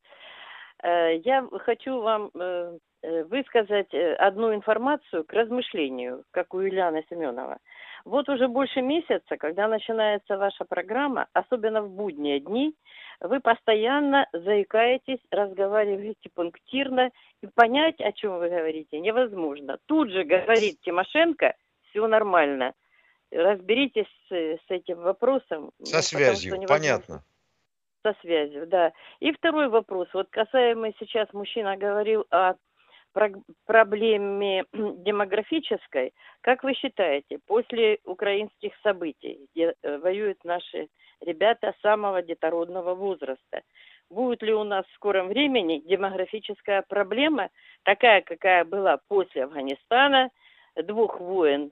Э, 0.81 1.17
я 1.25 1.45
хочу 1.65 1.99
вам 1.99 2.31
э, 2.33 2.77
высказать 3.04 3.93
э, 3.93 4.14
одну 4.14 4.54
информацию 4.54 5.24
к 5.24 5.34
размышлению, 5.34 6.24
как 6.32 6.54
у 6.54 6.60
Юлиана 6.60 7.04
Семенова. 7.10 7.58
Вот 8.06 8.30
уже 8.30 8.47
больше 8.47 8.82
месяца, 8.82 9.38
когда 9.38 9.68
начинается 9.68 10.38
ваша 10.38 10.66
программа, 10.66 11.28
особенно 11.34 11.82
в 11.82 11.89
будние 11.89 12.39
дни, 12.39 12.76
вы 13.20 13.39
постоянно 13.39 14.28
заикаетесь, 14.34 15.20
разговариваете 15.30 16.30
пунктирно, 16.34 17.12
и 17.41 17.47
понять, 17.47 17.99
о 18.02 18.12
чем 18.12 18.39
вы 18.39 18.49
говорите, 18.49 18.99
невозможно. 18.99 19.78
Тут 19.86 20.12
же 20.12 20.24
говорит 20.24 20.80
Тимошенко, 20.82 21.56
все 21.89 22.08
нормально. 22.08 22.74
Разберитесь 23.32 24.10
с, 24.30 24.34
с 24.34 24.70
этим 24.70 25.02
вопросом. 25.02 25.72
Со 25.84 26.02
связью, 26.02 26.52
потому, 26.52 26.68
понятно. 26.68 27.24
Со 28.04 28.16
связью, 28.22 28.68
да. 28.68 28.91
И 29.20 29.32
второй 29.32 29.70
вопрос. 29.70 30.08
Вот 30.14 30.28
касаемо 30.30 30.91
сейчас 30.99 31.32
мужчина 31.34 31.78
говорил 31.78 32.26
о 32.32 32.56
проблеме 33.66 34.66
демографической, 34.74 36.14
как 36.41 36.64
вы 36.64 36.74
считаете, 36.74 37.39
после 37.45 37.99
украинских 38.05 38.74
событий, 38.84 39.47
где 39.53 39.74
э, 39.82 39.97
воюют 39.97 40.43
наши 40.43 40.88
ребята 41.22 41.74
самого 41.82 42.22
детородного 42.22 42.95
возраста, 42.95 43.62
будет 44.09 44.41
ли 44.41 44.53
у 44.53 44.64
нас 44.64 44.86
в 44.86 44.95
скором 44.95 45.28
времени 45.28 45.84
демографическая 45.86 46.84
проблема, 46.88 47.49
такая, 47.84 48.22
какая 48.22 48.66
была 48.66 48.97
после 49.07 49.43
Афганистана, 49.43 50.30
двух 50.76 51.20
войн 51.20 51.72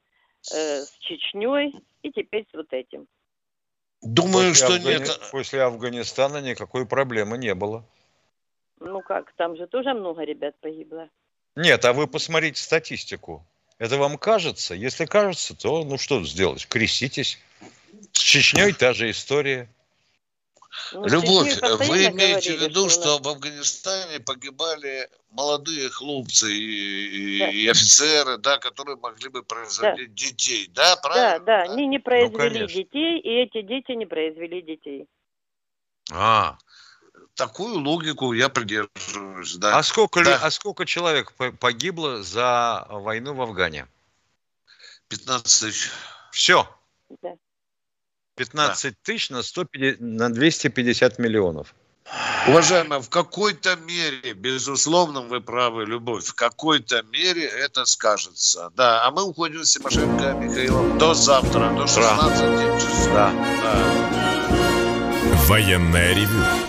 э, 0.54 0.56
с 0.56 0.98
Чечней 1.00 1.76
и 2.02 2.12
теперь 2.12 2.46
с 2.52 2.54
вот 2.54 2.72
этим? 2.72 3.08
Думаю, 4.02 4.50
после 4.50 4.66
что 4.66 4.76
Афгани... 4.76 5.00
нет. 5.00 5.20
После 5.32 5.62
Афганистана 5.62 6.42
никакой 6.42 6.86
проблемы 6.86 7.38
не 7.38 7.54
было. 7.54 7.84
Ну 8.80 9.02
как, 9.02 9.34
там 9.34 9.58
же 9.58 9.68
тоже 9.68 9.94
много 9.94 10.24
ребят 10.24 10.56
погибло. 10.62 11.10
Нет, 11.60 11.84
а 11.84 11.92
вы 11.92 12.08
посмотрите 12.08 12.62
статистику. 12.62 13.46
Это 13.80 13.98
вам 13.98 14.18
кажется? 14.18 14.74
Если 14.74 15.06
кажется, 15.06 15.54
то 15.54 15.84
ну 15.84 15.98
что 15.98 16.24
сделать? 16.24 16.66
Креститесь. 16.66 17.38
С 18.14 18.20
Чечней 18.20 18.72
та 18.72 18.94
же 18.94 19.12
история. 19.12 19.70
Ну, 20.94 21.06
Любовь, 21.06 21.60
вы 21.62 22.06
имеете 22.06 22.56
в 22.56 22.62
виду, 22.62 22.90
что, 22.90 23.18
что 23.18 23.24
в 23.24 23.28
Афганистане 23.28 24.22
погибали 24.22 25.10
молодые 25.32 25.90
хлопцы 25.90 26.50
и, 26.50 27.40
да. 27.40 27.50
и 27.50 27.68
офицеры, 27.68 28.38
да, 28.38 28.58
которые 28.58 28.96
могли 28.96 29.28
бы 29.28 29.44
производить 29.44 30.14
да. 30.14 30.16
детей, 30.16 30.70
да, 30.74 30.96
правильно? 30.96 31.40
Да, 31.40 31.66
да, 31.66 31.74
они 31.74 31.88
не 31.88 32.00
произвели 32.00 32.62
ну, 32.62 32.68
детей, 32.68 33.20
и 33.20 33.30
эти 33.44 33.64
дети 33.64 33.92
не 33.92 34.06
произвели 34.06 34.62
детей. 34.62 35.08
А, 36.12 36.58
такую 37.40 37.80
логику 37.80 38.34
я 38.34 38.50
придерживаюсь. 38.50 39.56
Да. 39.56 39.78
А, 39.78 39.84
сколько, 39.84 40.24
да. 40.24 40.40
а 40.44 40.52
сколько 40.52 40.86
человек 40.86 41.32
погибло 41.60 42.22
за 42.22 42.86
войну 42.90 43.34
в 43.34 43.42
Афгане? 43.42 43.88
15 45.08 45.62
тысяч. 45.62 45.90
Все. 46.32 46.68
Да. 47.22 47.30
15 48.36 48.94
да. 48.94 48.98
тысяч 49.04 49.30
на, 49.30 49.42
150, 49.42 50.02
на 50.02 50.30
250 50.30 51.18
миллионов. 51.18 51.74
Уважаемая, 52.48 53.00
в 53.00 53.10
какой-то 53.10 53.78
мере, 53.78 54.34
безусловно, 54.34 55.22
вы 55.22 55.40
правы, 55.40 55.86
Любовь, 55.86 56.26
в 56.26 56.34
какой-то 56.34 57.04
мере 57.04 57.46
это 57.46 57.86
скажется. 57.86 58.70
Да, 58.76 59.06
а 59.06 59.12
мы 59.12 59.24
уходим 59.24 59.64
с 59.64 59.74
Тимошенко 59.74 60.34
Михаилом 60.34 60.98
до 60.98 61.14
завтра, 61.14 61.70
до 61.76 61.88
16 61.88 62.82
часов. 62.82 63.14
Да. 63.14 63.32
да. 63.62 63.76
Военная 65.48 66.14
ревю 66.14 66.69